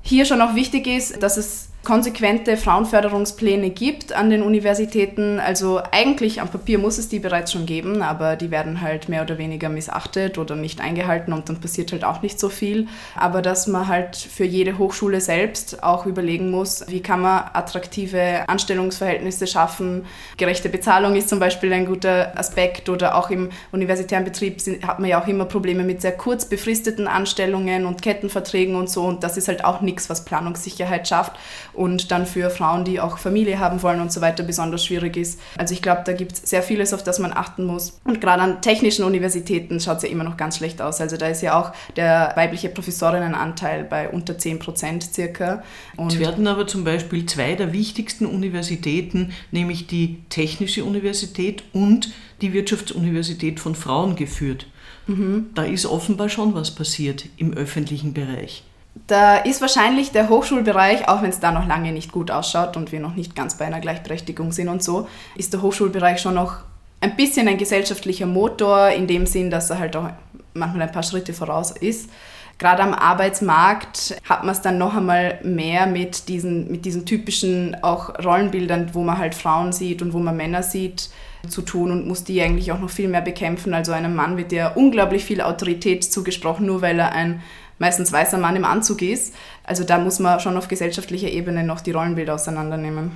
hier 0.06 0.26
schon 0.26 0.42
auch 0.42 0.56
wichtig 0.56 0.88
ist, 0.88 1.22
dass 1.22 1.36
es 1.36 1.70
konsequente 1.86 2.58
Frauenförderungspläne 2.58 3.70
gibt 3.70 4.12
an 4.12 4.30
den 4.30 4.42
Universitäten. 4.42 5.39
Also 5.39 5.82
eigentlich 5.92 6.42
am 6.42 6.50
Papier 6.50 6.79
muss 6.79 6.98
es 6.98 7.07
die 7.07 7.20
bereits 7.20 7.53
schon 7.53 7.66
geben, 7.66 8.01
aber 8.01 8.36
die 8.36 8.51
werden 8.51 8.81
halt 8.81 9.07
mehr 9.07 9.22
oder 9.22 9.38
weniger 9.38 9.70
missachtet 9.70 10.38
oder 10.38 10.55
nicht 10.55 10.81
eingehalten 10.81 11.31
und 11.31 11.48
dann 11.48 11.62
passiert 11.62 11.94
halt 11.94 12.03
auch 12.03 12.22
nicht 12.22 12.40
so 12.40 12.50
viel. 12.50 12.88
Aber 13.16 13.42
dass 13.42 13.68
man 13.68 13.88
halt 13.88 14.18
für 14.18 14.44
jede 14.44 14.77
Hochschule 14.77 15.22
selbst 15.22 15.83
auch 15.83 16.05
überlegen 16.05 16.51
muss, 16.51 16.83
wie 16.90 17.01
kann 17.01 17.22
man 17.22 17.44
attraktive 17.53 18.50
Anstellungsverhältnisse 18.50 19.48
schaffen. 19.48 20.05
Gerechte 20.38 20.70
Bezahlung 20.70 21.16
ist 21.16 21.29
zum 21.29 21.40
Beispiel 21.40 21.72
ein 21.72 21.86
guter 21.86 22.38
Aspekt 22.38 22.90
oder 22.90 23.16
auch 23.16 23.29
im 23.29 23.50
universitären 23.72 24.25
Betrieb 24.25 24.60
hat 24.86 25.00
man 25.00 25.10
ja 25.10 25.22
auch 25.22 25.27
immer 25.27 25.46
Probleme 25.46 25.83
mit 25.83 26.01
sehr 26.01 26.14
kurz 26.14 26.46
befristeten 26.46 27.07
Anstellungen 27.07 27.86
und 27.86 28.01
Kettenverträgen 28.01 28.75
und 28.75 28.90
so 28.90 29.03
und 29.03 29.24
das 29.24 29.38
ist 29.38 29.48
halt 29.48 29.64
auch 29.64 29.81
nichts, 29.81 30.10
was 30.10 30.25
Planungssicherheit 30.25 31.07
schafft 31.07 31.33
und 31.75 32.11
dann 32.11 32.25
für 32.25 32.50
Frauen, 32.50 32.85
die 32.85 33.00
auch 33.00 33.18
Familie 33.18 33.59
haben 33.59 33.81
wollen 33.83 34.01
und 34.01 34.11
so 34.11 34.22
weiter, 34.22 34.44
besonders 34.44 34.85
schwierig 34.85 35.18
ist. 35.18 35.40
Also 35.57 35.74
ich 35.74 35.81
glaube, 35.81 36.01
da 36.05 36.14
gibt 36.14 36.33
es 36.33 36.42
sehr 36.50 36.64
vieles, 36.64 36.94
auf 36.94 37.03
das 37.03 37.20
man 37.20 37.33
achten 37.33 37.66
muss. 37.66 38.00
Und 38.03 38.22
gerade 38.22 38.42
an 38.42 38.61
technischen 38.61 39.05
Universitäten 39.05 39.79
schaut 39.79 39.98
es 39.98 40.03
ja 40.03 40.09
immer 40.09 40.24
noch 40.24 40.38
ganz 40.38 40.57
schlecht 40.57 40.81
aus. 40.81 41.01
Also 41.01 41.18
da 41.18 41.27
ist 41.27 41.42
ja 41.42 41.59
auch 41.59 41.74
der 41.96 42.31
weibliche 42.35 42.70
Professorinnenanteil 42.70 43.83
bei 43.83 44.09
unter 44.09 44.38
10 44.38 44.59
Prozent 44.59 45.03
circa. 45.03 45.64
Und 45.98 46.14
es 46.14 46.20
werden 46.20 46.48
aber 46.48 46.68
zum 46.68 46.83
Beispiel 46.83 47.25
zwei 47.25 47.55
der 47.55 47.74
wichtigsten 47.74 48.25
Universitäten, 48.25 49.33
nämlich 49.51 49.88
die 49.88 50.20
Technische 50.29 50.83
Universität 50.85 51.64
und 51.74 52.11
die 52.42 52.53
Wirtschaftsuniversität 52.53 53.59
von 53.59 53.75
Frauen 53.75 54.16
geführt. 54.16 54.68
Mhm. 55.07 55.48
Da 55.53 55.64
ist 55.64 55.85
offenbar 55.85 56.29
schon 56.29 56.53
was 56.53 56.72
passiert 56.72 57.25
im 57.38 57.53
öffentlichen 57.53 58.14
Bereich. 58.14 58.64
Da 59.08 59.38
ist 59.38 59.62
wahrscheinlich 59.62 60.12
der 60.12 60.29
Hochschulbereich, 60.29 61.08
auch 61.08 61.22
wenn 61.22 61.29
es 61.29 61.40
da 61.40 61.51
noch 61.51 61.68
lange 61.68 61.92
nicht 61.92 62.12
gut 62.12 62.31
ausschaut 62.31 62.77
und 62.77 62.92
wir 62.92 63.00
noch 63.00 63.16
nicht 63.16 63.36
ganz 63.36 63.58
bei 63.58 63.66
einer 63.66 63.81
Gleichberechtigung 63.81 64.51
sind 64.51 64.70
und 64.70 64.81
so, 64.81 65.08
ist 65.36 65.53
der 65.53 65.62
Hochschulbereich 65.62 66.20
schon 66.20 66.36
noch 66.36 66.58
ein 67.01 67.16
bisschen 67.16 67.48
ein 67.48 67.58
gesellschaftlicher 67.58 68.25
Motor, 68.25 68.90
in 68.90 69.05
dem 69.05 69.25
Sinn, 69.25 69.51
dass 69.51 69.70
er 69.70 69.79
halt 69.79 69.96
auch 69.96 70.10
manchmal 70.53 70.88
ein 70.88 70.92
paar 70.92 71.03
Schritte 71.03 71.34
voraus 71.34 71.72
ist. 71.72 72.10
Gerade 72.58 72.84
am 72.84 72.94
Arbeitsmarkt 72.94 74.16
hat 74.24 74.46
man 74.46 74.53
es 74.53 74.62
dann 74.62 74.77
noch 74.77 74.96
einmal 74.96 75.40
mehr 75.44 75.88
mit 75.88 76.29
diesen, 76.29 76.72
mit 76.72 76.86
diesen 76.86 77.05
typischen 77.05 77.75
auch 77.84 78.18
Rollenbildern, 78.24 78.94
wo 78.94 79.03
man 79.03 79.18
halt 79.18 79.36
Frauen 79.36 79.74
sieht 79.74 80.01
und 80.01 80.14
wo 80.14 80.20
man 80.20 80.38
Männer 80.38 80.64
sieht, 80.64 81.10
zu 81.50 81.62
tun 81.62 81.92
und 81.92 82.08
muss 82.08 82.24
die 82.24 82.42
eigentlich 82.42 82.72
auch 82.72 82.79
noch 82.79 82.90
viel 82.90 83.10
mehr 83.10 83.22
bekämpfen. 83.22 83.74
Also 83.74 83.92
einem 83.92 84.16
Mann 84.16 84.38
wird 84.38 84.51
ja 84.51 84.70
unglaublich 84.70 85.25
viel 85.25 85.42
Autorität 85.42 86.03
zugesprochen, 86.03 86.66
nur 86.66 86.81
weil 86.81 86.98
er 86.98 87.12
ein 87.12 87.42
meistens 87.79 88.11
weißer 88.11 88.38
Mann 88.38 88.55
im 88.55 88.66
Anzug 88.66 89.01
ist. 89.01 89.33
Also 89.64 89.83
da 89.83 89.98
muss 89.98 90.20
man 90.20 90.40
schon 90.40 90.57
auf 90.57 90.68
gesellschaftlicher 90.68 91.29
Ebene 91.29 91.64
noch 91.64 91.81
die 91.81 91.92
Rollenbilder 91.92 92.35
auseinandernehmen. 92.35 93.11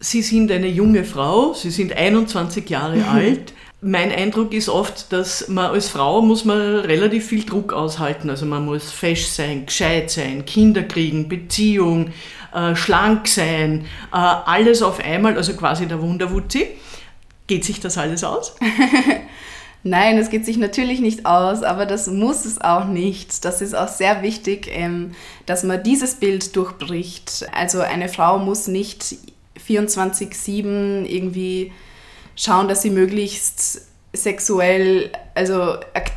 Sie 0.00 0.22
sind 0.22 0.50
eine 0.50 0.68
junge 0.68 1.04
Frau, 1.04 1.54
Sie 1.54 1.70
sind 1.70 1.96
21 1.96 2.68
Jahre 2.68 2.96
mhm. 2.96 3.08
alt. 3.08 3.52
Mein 3.80 4.10
Eindruck 4.12 4.54
ist 4.54 4.68
oft, 4.68 5.12
dass 5.12 5.48
man 5.48 5.66
als 5.70 5.88
Frau 5.88 6.22
muss 6.22 6.44
man 6.44 6.58
relativ 6.80 7.26
viel 7.26 7.44
Druck 7.44 7.72
aushalten. 7.72 8.30
Also 8.30 8.46
man 8.46 8.64
muss 8.64 8.90
fesch 8.90 9.26
sein, 9.26 9.66
gescheit 9.66 10.10
sein, 10.10 10.46
Kinder 10.46 10.82
kriegen, 10.82 11.28
Beziehung, 11.28 12.10
äh, 12.54 12.74
schlank 12.74 13.28
sein, 13.28 13.86
äh, 14.12 14.16
alles 14.16 14.82
auf 14.82 15.00
einmal, 15.04 15.36
also 15.36 15.54
quasi 15.54 15.86
der 15.86 16.00
Wunderwutzi. 16.00 16.68
Geht 17.46 17.64
sich 17.64 17.78
das 17.78 17.98
alles 17.98 18.24
aus? 18.24 18.56
Nein, 19.86 20.16
es 20.16 20.30
geht 20.30 20.46
sich 20.46 20.56
natürlich 20.56 21.00
nicht 21.00 21.26
aus, 21.26 21.62
aber 21.62 21.84
das 21.84 22.06
muss 22.06 22.46
es 22.46 22.58
auch 22.58 22.86
nicht. 22.86 23.44
Das 23.44 23.60
ist 23.60 23.76
auch 23.76 23.88
sehr 23.88 24.22
wichtig, 24.22 24.66
ähm, 24.70 25.14
dass 25.44 25.62
man 25.62 25.82
dieses 25.82 26.14
Bild 26.14 26.56
durchbricht. 26.56 27.46
Also 27.54 27.80
eine 27.80 28.08
Frau 28.08 28.38
muss 28.38 28.66
nicht 28.66 29.16
24-7 29.68 31.04
irgendwie 31.04 31.70
schauen, 32.34 32.66
dass 32.66 32.80
sie 32.80 32.90
möglichst 32.90 33.82
sexuell 34.14 35.10
also 35.34 35.74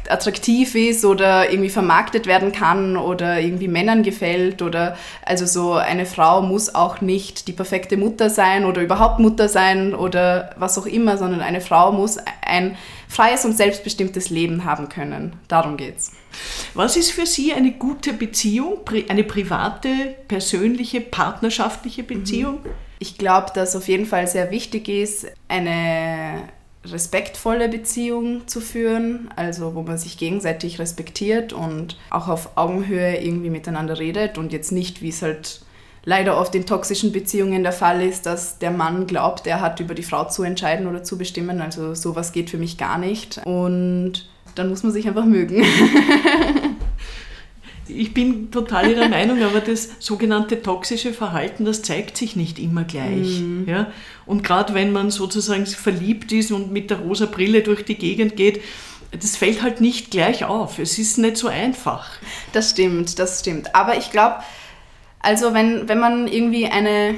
attraktiv 0.08 0.76
ist 0.76 1.04
oder 1.04 1.50
irgendwie 1.50 1.70
vermarktet 1.70 2.28
werden 2.28 2.52
kann 2.52 2.96
oder 2.96 3.40
irgendwie 3.42 3.68
Männern 3.68 4.04
gefällt 4.04 4.62
oder 4.62 4.96
also 5.26 5.48
so 5.48 5.74
eine 5.74 6.06
Frau 6.06 6.42
muss 6.44 6.76
auch 6.76 7.02
nicht 7.02 7.48
die 7.48 7.54
perfekte 7.54 7.98
Mutter 7.98 8.30
sein 8.30 8.66
oder 8.66 8.82
überhaupt 8.84 9.20
Mutter 9.20 9.50
sein 9.50 9.96
oder 9.96 10.52
was 10.58 10.78
auch 10.78 10.86
immer, 10.86 11.18
sondern 11.18 11.42
eine 11.42 11.60
Frau 11.60 11.92
muss 11.92 12.18
ein 12.46 12.78
freies 13.08 13.46
und 13.46 13.56
selbstbestimmtes 13.56 14.30
Leben 14.30 14.66
haben 14.66 14.90
können. 14.90 15.34
Darum 15.48 15.78
geht's. 15.78 16.12
Was 16.74 16.98
ist 16.98 17.12
für 17.12 17.26
Sie 17.26 17.54
eine 17.54 17.72
gute 17.72 18.14
Beziehung, 18.14 18.80
eine 19.08 19.24
private, 19.24 19.90
persönliche, 20.28 21.02
partnerschaftliche 21.02 22.04
Beziehung? 22.04 22.60
Ich 23.00 23.18
glaube, 23.18 23.52
dass 23.54 23.76
auf 23.76 23.88
jeden 23.88 24.06
Fall 24.06 24.28
sehr 24.28 24.52
wichtig 24.52 24.90
ist, 24.90 25.28
eine 25.48 26.50
respektvolle 26.86 27.70
Beziehung 27.70 28.48
zu 28.48 28.62
führen, 28.62 29.30
also 29.36 29.76
wo 29.76 29.82
man 29.82 29.98
sich 29.98 30.18
gegenseitig 30.18 30.80
respektiert 30.80 31.54
und 31.54 31.98
auch 32.10 32.28
auf 32.28 32.58
Augenhöhe 32.58 33.18
irgendwie 33.18 33.50
miteinander 33.50 34.00
redet 34.00 34.38
und 34.38 34.54
jetzt 34.54 34.72
nicht, 34.72 35.02
wie 35.02 35.10
es 35.10 35.22
halt 35.22 35.62
leider 36.08 36.40
oft 36.40 36.56
in 36.56 36.66
toxischen 36.66 37.12
Beziehungen 37.12 37.64
der 37.64 37.74
Fall 37.74 38.02
ist, 38.02 38.26
dass 38.26 38.60
der 38.60 38.72
Mann 38.72 39.08
glaubt, 39.08 39.46
er 39.46 39.60
hat 39.60 39.82
über 39.82 39.94
die 39.94 40.04
Frau 40.04 40.24
zu 40.24 40.42
entscheiden 40.44 40.88
oder 40.88 41.04
zu 41.04 41.18
bestimmen. 41.18 41.60
Also 41.60 41.96
sowas 41.96 42.32
geht 42.32 42.50
für 42.50 42.58
mich 42.58 42.78
gar 42.78 42.98
nicht. 42.98 43.42
Und 43.44 44.26
dann 44.56 44.70
muss 44.70 44.84
man 44.84 44.94
sich 44.94 45.08
einfach 45.08 45.26
mögen. 45.26 45.64
Ich 47.90 48.14
bin 48.14 48.52
total 48.52 48.92
Ihrer 48.92 49.08
Meinung, 49.08 49.42
aber 49.42 49.62
das 49.62 49.92
sogenannte 50.00 50.62
toxische 50.62 51.14
Verhalten, 51.14 51.64
das 51.64 51.84
zeigt 51.84 52.18
sich 52.18 52.36
nicht 52.36 52.60
immer 52.60 52.84
gleich. 52.84 53.40
Mhm. 53.40 53.64
Ja? 53.66 53.94
Und 54.26 54.44
gerade 54.44 54.74
wenn 54.74 54.92
man 54.92 55.10
sozusagen 55.10 55.66
verliebt 55.66 56.34
ist 56.34 56.52
und 56.52 56.70
mit 56.70 56.90
der 56.90 57.00
rosa 57.00 57.28
Brille 57.28 57.62
durch 57.62 57.86
die 57.86 57.96
Gegend 57.96 58.36
geht, 58.36 58.62
das 59.18 59.38
fällt 59.38 59.62
halt 59.62 59.80
nicht 59.80 60.12
gleich 60.12 60.44
auf. 60.44 60.80
Es 60.80 61.00
ist 61.00 61.18
nicht 61.18 61.38
so 61.38 61.48
einfach. 61.48 62.10
Das 62.52 62.72
stimmt, 62.72 63.20
das 63.20 63.40
stimmt. 63.40 63.74
Aber 63.74 63.98
ich 63.98 64.12
glaube, 64.12 64.36
also 65.28 65.54
wenn, 65.54 65.90
wenn 65.90 66.00
man 66.00 66.30
irgendwie 66.30 66.68
eine 66.68 67.16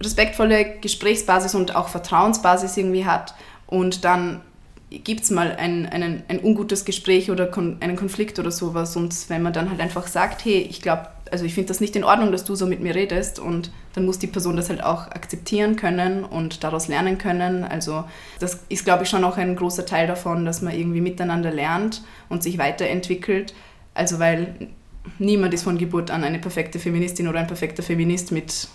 respektvolle 0.00 0.78
Gesprächsbasis 0.80 1.56
und 1.56 1.74
auch 1.74 1.88
Vertrauensbasis 1.88 2.76
irgendwie 2.76 3.04
hat 3.04 3.34
und 3.66 4.04
dann 4.04 4.42
gibt 4.90 5.22
es 5.22 5.30
mal 5.30 5.56
ein, 5.56 5.84
einen, 5.86 6.22
ein 6.28 6.40
ungutes 6.40 6.84
Gespräch 6.84 7.32
oder 7.32 7.48
kon 7.48 7.78
einen 7.80 7.96
Konflikt 7.96 8.38
oder 8.38 8.52
sowas 8.52 8.94
und 8.94 9.28
wenn 9.28 9.42
man 9.42 9.52
dann 9.52 9.70
halt 9.70 9.80
einfach 9.80 10.06
sagt, 10.06 10.44
hey, 10.44 10.68
ich 10.70 10.82
glaube, 10.82 11.08
also 11.32 11.44
ich 11.44 11.52
finde 11.52 11.66
das 11.66 11.80
nicht 11.80 11.96
in 11.96 12.04
Ordnung, 12.04 12.30
dass 12.30 12.44
du 12.44 12.54
so 12.54 12.64
mit 12.64 12.78
mir 12.78 12.94
redest 12.94 13.40
und 13.40 13.72
dann 13.92 14.06
muss 14.06 14.20
die 14.20 14.28
Person 14.28 14.54
das 14.54 14.70
halt 14.70 14.84
auch 14.84 15.08
akzeptieren 15.08 15.74
können 15.74 16.22
und 16.22 16.62
daraus 16.62 16.86
lernen 16.86 17.18
können. 17.18 17.64
Also 17.64 18.04
das 18.38 18.60
ist, 18.68 18.84
glaube 18.84 19.02
ich, 19.02 19.10
schon 19.10 19.24
auch 19.24 19.36
ein 19.36 19.56
großer 19.56 19.84
Teil 19.84 20.06
davon, 20.06 20.44
dass 20.44 20.62
man 20.62 20.78
irgendwie 20.78 21.00
miteinander 21.00 21.50
lernt 21.50 22.04
und 22.28 22.44
sich 22.44 22.56
weiterentwickelt. 22.56 23.52
Also 23.94 24.20
weil 24.20 24.70
niemand 25.18 25.54
ist 25.54 25.64
von 25.64 25.78
Geburt 25.78 26.10
an 26.10 26.24
eine 26.24 26.38
perfekte 26.38 26.78
Feministin 26.78 27.28
oder 27.28 27.40
ein 27.40 27.46
perfekter 27.46 27.82
Feminist 27.82 28.32
mit 28.32 28.68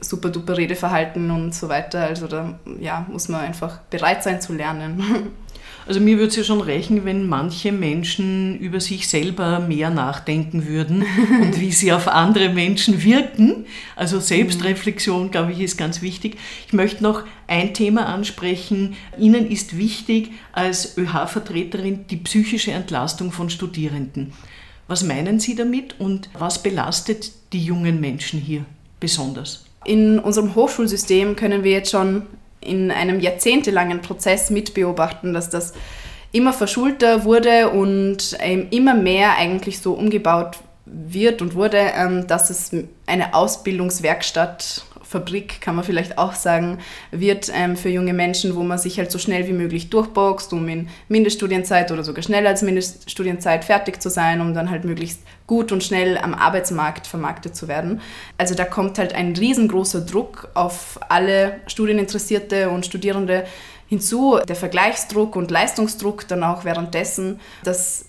super 0.00 0.30
duper 0.30 0.56
Redeverhalten 0.56 1.30
und 1.30 1.54
so 1.54 1.68
weiter. 1.68 2.04
Also 2.04 2.26
da 2.26 2.58
ja, 2.80 3.06
muss 3.10 3.28
man 3.28 3.42
einfach 3.42 3.78
bereit 3.90 4.22
sein 4.22 4.40
zu 4.40 4.52
lernen. 4.52 5.30
Also 5.86 5.98
mir 5.98 6.18
würde 6.18 6.28
es 6.28 6.36
ja 6.36 6.44
schon 6.44 6.60
reichen, 6.60 7.04
wenn 7.04 7.26
manche 7.26 7.72
Menschen 7.72 8.58
über 8.58 8.80
sich 8.80 9.08
selber 9.08 9.60
mehr 9.60 9.90
nachdenken 9.90 10.66
würden 10.66 11.04
und 11.40 11.58
wie 11.58 11.72
sie 11.72 11.92
auf 11.92 12.06
andere 12.06 12.50
Menschen 12.50 13.02
wirken. 13.02 13.66
Also 13.96 14.20
Selbstreflexion, 14.20 15.30
glaube 15.30 15.52
ich, 15.52 15.60
ist 15.60 15.76
ganz 15.76 16.02
wichtig. 16.02 16.36
Ich 16.66 16.74
möchte 16.74 17.02
noch 17.02 17.24
ein 17.48 17.74
Thema 17.74 18.06
ansprechen. 18.06 18.94
Ihnen 19.18 19.50
ist 19.50 19.76
wichtig 19.76 20.30
als 20.52 20.96
ÖH-Vertreterin 20.96 22.06
die 22.08 22.18
psychische 22.18 22.72
Entlastung 22.72 23.32
von 23.32 23.50
Studierenden. 23.50 24.32
Was 24.90 25.04
meinen 25.04 25.38
Sie 25.38 25.54
damit 25.54 26.00
und 26.00 26.30
was 26.36 26.64
belastet 26.64 27.30
die 27.52 27.64
jungen 27.64 28.00
Menschen 28.00 28.40
hier 28.40 28.64
besonders? 28.98 29.64
In 29.84 30.18
unserem 30.18 30.56
Hochschulsystem 30.56 31.36
können 31.36 31.62
wir 31.62 31.70
jetzt 31.70 31.92
schon 31.92 32.26
in 32.60 32.90
einem 32.90 33.20
jahrzehntelangen 33.20 34.00
Prozess 34.00 34.50
mitbeobachten, 34.50 35.32
dass 35.32 35.48
das 35.48 35.74
immer 36.32 36.52
verschulter 36.52 37.22
wurde 37.22 37.70
und 37.70 38.36
ähm, 38.40 38.66
immer 38.72 38.94
mehr 38.94 39.36
eigentlich 39.36 39.78
so 39.78 39.92
umgebaut 39.92 40.58
wird 40.86 41.40
und 41.40 41.54
wurde, 41.54 41.78
ähm, 41.94 42.26
dass 42.26 42.50
es 42.50 42.72
eine 43.06 43.32
Ausbildungswerkstatt 43.32 44.86
Fabrik, 45.10 45.60
kann 45.60 45.74
man 45.74 45.84
vielleicht 45.84 46.18
auch 46.18 46.34
sagen, 46.34 46.78
wird 47.10 47.50
ähm, 47.52 47.76
für 47.76 47.88
junge 47.88 48.12
Menschen, 48.12 48.54
wo 48.54 48.62
man 48.62 48.78
sich 48.78 48.96
halt 48.96 49.10
so 49.10 49.18
schnell 49.18 49.48
wie 49.48 49.52
möglich 49.52 49.90
durchboxt, 49.90 50.52
um 50.52 50.68
in 50.68 50.88
Mindeststudienzeit 51.08 51.90
oder 51.90 52.04
sogar 52.04 52.22
schneller 52.22 52.50
als 52.50 52.62
Mindeststudienzeit 52.62 53.64
fertig 53.64 54.00
zu 54.00 54.08
sein, 54.08 54.40
um 54.40 54.54
dann 54.54 54.70
halt 54.70 54.84
möglichst 54.84 55.22
gut 55.48 55.72
und 55.72 55.82
schnell 55.82 56.16
am 56.16 56.32
Arbeitsmarkt 56.32 57.08
vermarktet 57.08 57.56
zu 57.56 57.66
werden. 57.66 58.00
Also 58.38 58.54
da 58.54 58.64
kommt 58.64 59.00
halt 59.00 59.12
ein 59.12 59.34
riesengroßer 59.34 60.02
Druck 60.02 60.48
auf 60.54 61.00
alle 61.08 61.56
Studieninteressierte 61.66 62.70
und 62.70 62.86
Studierende 62.86 63.46
hinzu. 63.88 64.38
Der 64.46 64.54
Vergleichsdruck 64.54 65.34
und 65.34 65.50
Leistungsdruck 65.50 66.28
dann 66.28 66.44
auch 66.44 66.64
währenddessen, 66.64 67.40
das 67.64 68.04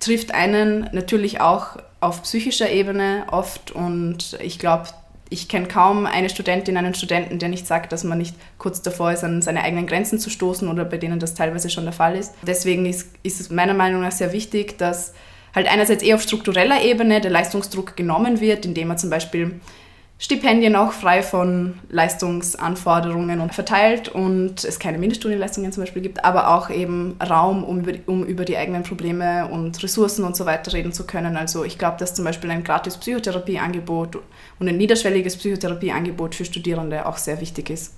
trifft 0.00 0.32
einen 0.32 0.88
natürlich 0.92 1.42
auch 1.42 1.76
auf 2.00 2.22
psychischer 2.22 2.70
Ebene 2.70 3.26
oft 3.30 3.72
und 3.72 4.38
ich 4.40 4.58
glaube, 4.58 4.86
ich 5.28 5.48
kenne 5.48 5.66
kaum 5.66 6.06
eine 6.06 6.28
Studentin, 6.28 6.76
einen 6.76 6.94
Studenten, 6.94 7.38
der 7.38 7.48
nicht 7.48 7.66
sagt, 7.66 7.92
dass 7.92 8.04
man 8.04 8.18
nicht 8.18 8.36
kurz 8.58 8.82
davor 8.82 9.12
ist, 9.12 9.24
an 9.24 9.42
seine 9.42 9.62
eigenen 9.62 9.86
Grenzen 9.86 10.18
zu 10.18 10.30
stoßen 10.30 10.68
oder 10.68 10.84
bei 10.84 10.98
denen 10.98 11.18
das 11.18 11.34
teilweise 11.34 11.68
schon 11.68 11.84
der 11.84 11.92
Fall 11.92 12.16
ist. 12.16 12.34
Deswegen 12.42 12.86
ist, 12.86 13.10
ist 13.22 13.40
es 13.40 13.50
meiner 13.50 13.74
Meinung 13.74 14.02
nach 14.02 14.12
sehr 14.12 14.32
wichtig, 14.32 14.78
dass 14.78 15.14
halt 15.54 15.66
einerseits 15.66 16.02
eher 16.02 16.14
auf 16.16 16.22
struktureller 16.22 16.82
Ebene 16.82 17.20
der 17.20 17.30
Leistungsdruck 17.30 17.96
genommen 17.96 18.40
wird, 18.40 18.66
indem 18.66 18.88
man 18.88 18.98
zum 18.98 19.10
Beispiel 19.10 19.60
Stipendien 20.18 20.76
auch 20.76 20.92
frei 20.92 21.22
von 21.22 21.74
Leistungsanforderungen 21.90 23.50
verteilt 23.50 24.08
und 24.08 24.64
es 24.64 24.78
keine 24.78 24.96
Mindeststudienleistungen 24.96 25.72
zum 25.72 25.82
Beispiel 25.82 26.00
gibt, 26.00 26.24
aber 26.24 26.54
auch 26.56 26.70
eben 26.70 27.16
Raum, 27.20 27.62
um 27.62 27.80
über, 27.80 27.92
um 28.06 28.24
über 28.24 28.46
die 28.46 28.56
eigenen 28.56 28.82
Probleme 28.82 29.46
und 29.48 29.82
Ressourcen 29.82 30.24
und 30.24 30.34
so 30.34 30.46
weiter 30.46 30.72
reden 30.72 30.92
zu 30.92 31.06
können. 31.06 31.36
Also 31.36 31.64
ich 31.64 31.76
glaube, 31.76 31.98
dass 31.98 32.14
zum 32.14 32.24
Beispiel 32.24 32.50
ein 32.50 32.64
gratis 32.64 32.96
Psychotherapieangebot 32.96 34.18
und 34.58 34.68
ein 34.68 34.78
niederschwelliges 34.78 35.36
Psychotherapieangebot 35.36 36.34
für 36.34 36.46
Studierende 36.46 37.04
auch 37.04 37.18
sehr 37.18 37.38
wichtig 37.42 37.68
ist. 37.68 37.92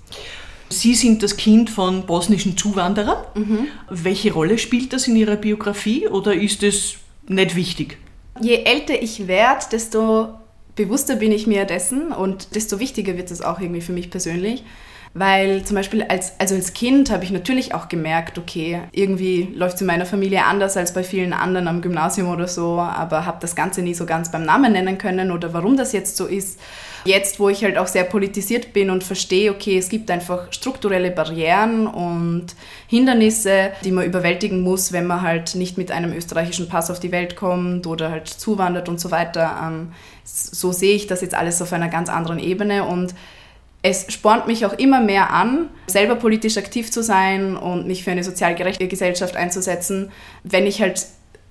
Sie 0.67 0.95
sind 0.95 1.23
das 1.23 1.37
Kind 1.37 1.69
von 1.69 2.05
bosnischen 2.05 2.57
Zuwanderern. 2.57 3.23
Mhm. 3.33 3.67
Welche 3.89 4.33
Rolle 4.33 4.57
spielt 4.57 4.91
das 4.91 5.07
in 5.07 5.15
Ihrer 5.15 5.37
Biografie 5.37 6.07
oder 6.09 6.33
ist 6.33 6.63
es 6.63 6.95
nicht 7.27 7.55
wichtig? 7.55 7.97
Je 8.41 8.63
älter 8.63 9.01
ich 9.01 9.27
werde, 9.27 9.65
desto 9.71 10.38
bewusster 10.75 11.15
bin 11.15 11.31
ich 11.31 11.47
mir 11.47 11.65
dessen 11.65 12.11
und 12.11 12.55
desto 12.55 12.79
wichtiger 12.79 13.17
wird 13.17 13.31
es 13.31 13.41
auch 13.41 13.59
irgendwie 13.59 13.81
für 13.81 13.93
mich 13.93 14.09
persönlich. 14.09 14.63
Weil 15.15 15.63
zum 15.65 15.75
Beispiel 15.75 16.03
als, 16.03 16.39
also 16.39 16.53
als 16.53 16.73
Kind 16.73 17.09
habe 17.09 17.23
ich 17.23 17.31
natürlich 17.31 17.73
auch 17.73 17.89
gemerkt, 17.89 18.37
okay, 18.37 18.81
irgendwie 18.91 19.49
läuft 19.55 19.75
es 19.75 19.81
in 19.81 19.87
meiner 19.87 20.05
Familie 20.05 20.45
anders 20.45 20.77
als 20.77 20.93
bei 20.93 21.03
vielen 21.03 21.33
anderen 21.33 21.67
am 21.67 21.81
Gymnasium 21.81 22.29
oder 22.29 22.47
so, 22.47 22.79
aber 22.79 23.25
habe 23.25 23.39
das 23.41 23.55
Ganze 23.55 23.81
nie 23.81 23.95
so 23.95 24.05
ganz 24.05 24.31
beim 24.31 24.43
Namen 24.43 24.71
nennen 24.71 24.99
können 24.99 25.31
oder 25.31 25.51
warum 25.51 25.77
das 25.77 25.93
jetzt 25.93 26.15
so 26.15 26.27
ist. 26.27 26.59
Jetzt, 27.05 27.39
wo 27.39 27.49
ich 27.49 27.63
halt 27.63 27.77
auch 27.77 27.87
sehr 27.87 28.03
politisiert 28.03 28.73
bin 28.73 28.89
und 28.89 29.03
verstehe, 29.03 29.51
okay, 29.51 29.77
es 29.77 29.89
gibt 29.89 30.11
einfach 30.11 30.51
strukturelle 30.51 31.11
Barrieren 31.11 31.87
und 31.87 32.47
Hindernisse, 32.87 33.71
die 33.83 33.91
man 33.91 34.05
überwältigen 34.05 34.61
muss, 34.61 34.91
wenn 34.91 35.07
man 35.07 35.21
halt 35.21 35.55
nicht 35.55 35.77
mit 35.77 35.91
einem 35.91 36.13
österreichischen 36.13 36.69
Pass 36.69 36.91
auf 36.91 36.99
die 36.99 37.11
Welt 37.11 37.35
kommt 37.35 37.87
oder 37.87 38.11
halt 38.11 38.27
zuwandert 38.27 38.89
und 38.89 38.99
so 38.99 39.11
weiter. 39.11 39.59
Ähm, 39.63 39.93
so 40.23 40.71
sehe 40.71 40.95
ich 40.95 41.07
das 41.07 41.21
jetzt 41.21 41.35
alles 41.35 41.61
auf 41.61 41.73
einer 41.73 41.89
ganz 41.89 42.09
anderen 42.09 42.39
Ebene 42.39 42.83
und 42.85 43.13
es 43.81 44.11
spornt 44.11 44.47
mich 44.47 44.65
auch 44.65 44.73
immer 44.73 44.99
mehr 44.99 45.31
an, 45.31 45.69
selber 45.87 46.15
politisch 46.15 46.57
aktiv 46.57 46.91
zu 46.91 47.01
sein 47.01 47.55
und 47.55 47.87
mich 47.87 48.03
für 48.03 48.11
eine 48.11 48.23
sozial 48.23 48.55
gerechte 48.55 48.87
Gesellschaft 48.87 49.37
einzusetzen, 49.37 50.11
wenn 50.43 50.67
ich 50.67 50.81
halt 50.81 51.05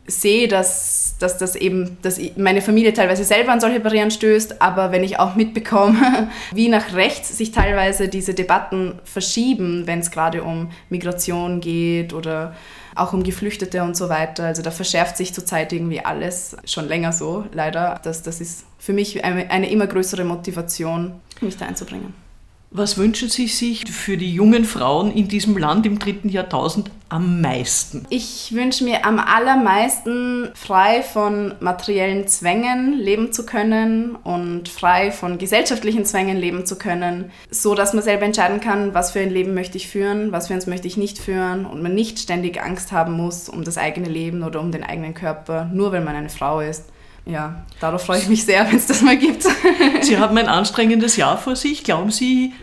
sehe, 0.06 0.48
dass, 0.48 0.97
dass 1.18 1.38
das 1.38 1.56
eben, 1.56 1.98
dass 2.02 2.20
meine 2.36 2.62
Familie 2.62 2.92
teilweise 2.92 3.24
selber 3.24 3.52
an 3.52 3.60
solche 3.60 3.80
Barrieren 3.80 4.10
stößt, 4.10 4.62
aber 4.62 4.92
wenn 4.92 5.04
ich 5.04 5.18
auch 5.18 5.34
mitbekomme, 5.34 6.30
wie 6.54 6.68
nach 6.68 6.94
rechts 6.94 7.36
sich 7.36 7.52
teilweise 7.52 8.08
diese 8.08 8.34
Debatten 8.34 8.98
verschieben, 9.04 9.86
wenn 9.86 9.98
es 10.00 10.10
gerade 10.10 10.42
um 10.42 10.70
Migration 10.90 11.60
geht 11.60 12.12
oder 12.12 12.54
auch 12.94 13.12
um 13.12 13.22
Geflüchtete 13.22 13.82
und 13.82 13.96
so 13.96 14.08
weiter. 14.08 14.44
Also 14.44 14.62
da 14.62 14.70
verschärft 14.70 15.16
sich 15.16 15.32
zurzeit 15.32 15.72
irgendwie 15.72 16.00
alles, 16.00 16.56
schon 16.64 16.88
länger 16.88 17.12
so, 17.12 17.44
leider. 17.52 18.00
Das, 18.02 18.22
das 18.22 18.40
ist 18.40 18.64
für 18.78 18.92
mich 18.92 19.24
eine, 19.24 19.50
eine 19.50 19.70
immer 19.70 19.86
größere 19.86 20.24
Motivation, 20.24 21.20
mich 21.40 21.56
da 21.56 21.66
einzubringen. 21.66 22.27
Was 22.70 22.98
wünschen 22.98 23.30
Sie 23.30 23.46
sich 23.46 23.90
für 23.90 24.18
die 24.18 24.34
jungen 24.34 24.66
Frauen 24.66 25.10
in 25.10 25.26
diesem 25.26 25.56
Land 25.56 25.86
im 25.86 25.98
dritten 25.98 26.28
Jahrtausend 26.28 26.90
am 27.08 27.40
meisten? 27.40 28.04
Ich 28.10 28.52
wünsche 28.52 28.84
mir 28.84 29.06
am 29.06 29.18
allermeisten 29.18 30.50
frei 30.54 31.02
von 31.02 31.54
materiellen 31.60 32.28
Zwängen 32.28 32.92
leben 32.92 33.32
zu 33.32 33.46
können 33.46 34.16
und 34.16 34.68
frei 34.68 35.10
von 35.12 35.38
gesellschaftlichen 35.38 36.04
Zwängen 36.04 36.36
leben 36.36 36.66
zu 36.66 36.76
können, 36.76 37.30
so 37.50 37.74
dass 37.74 37.94
man 37.94 38.02
selber 38.02 38.26
entscheiden 38.26 38.60
kann, 38.60 38.92
was 38.92 39.12
für 39.12 39.20
ein 39.20 39.30
Leben 39.30 39.54
möchte 39.54 39.78
ich 39.78 39.88
führen, 39.88 40.30
was 40.30 40.48
für 40.48 40.54
eins 40.54 40.66
möchte 40.66 40.88
ich 40.88 40.98
nicht 40.98 41.18
führen 41.18 41.64
und 41.64 41.82
man 41.82 41.94
nicht 41.94 42.18
ständig 42.18 42.62
Angst 42.62 42.92
haben 42.92 43.14
muss 43.14 43.48
um 43.48 43.64
das 43.64 43.78
eigene 43.78 44.10
Leben 44.10 44.42
oder 44.42 44.60
um 44.60 44.72
den 44.72 44.84
eigenen 44.84 45.14
Körper, 45.14 45.70
nur 45.72 45.92
weil 45.92 46.02
man 46.02 46.16
eine 46.16 46.28
Frau 46.28 46.60
ist 46.60 46.84
ja, 47.28 47.62
darauf 47.78 48.06
freue 48.06 48.18
ich 48.18 48.28
mich 48.28 48.44
sehr, 48.44 48.66
wenn 48.66 48.76
es 48.76 48.86
das 48.86 49.02
mal 49.02 49.16
gibt. 49.16 49.44
Sie 50.00 50.18
haben 50.18 50.36
ein 50.38 50.48
anstrengendes 50.48 51.16
Jahr 51.16 51.36
vor 51.36 51.56
sich. 51.56 51.84
Glauben 51.84 52.10
Sie, 52.10 52.54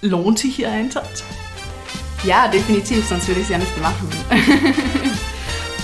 lohnt 0.00 0.38
sich 0.38 0.58
Ihr 0.58 0.70
Einsatz? 0.70 1.22
Ja, 2.24 2.48
definitiv, 2.48 3.06
sonst 3.06 3.28
würde 3.28 3.40
ich 3.40 3.46
es 3.46 3.52
ja 3.52 3.58
nicht 3.58 3.80
machen. 3.80 4.08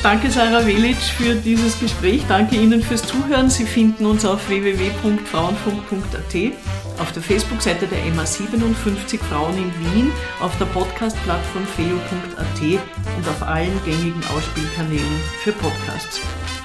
Danke 0.03 0.31
Sarah 0.31 0.67
Velic 0.67 0.97
für 0.97 1.35
dieses 1.37 1.79
Gespräch. 1.79 2.25
Danke 2.27 2.57
Ihnen 2.57 2.83
fürs 2.83 3.07
Zuhören. 3.07 3.51
Sie 3.51 3.65
finden 3.65 4.07
uns 4.07 4.25
auf 4.25 4.49
www.frauenfunk.at, 4.49 6.53
auf 6.99 7.13
der 7.13 7.23
Facebook-Seite 7.23 7.87
der 7.87 7.99
MA57 8.15 9.21
Frauen 9.31 9.57
in 9.59 9.73
Wien, 9.79 10.11
auf 10.41 10.57
der 10.59 10.65
Podcast-Plattform 10.67 11.67
feo.at 11.77 12.81
und 13.17 13.29
auf 13.29 13.43
allen 13.43 13.79
gängigen 13.85 14.23
Ausspielkanälen 14.35 15.21
für 15.45 15.53
Podcasts. 15.53 16.21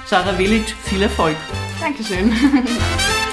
Sarah 0.09 0.37
Velic, 0.37 0.73
viel 0.85 1.01
Erfolg. 1.01 1.35
Dankeschön. 1.81 2.31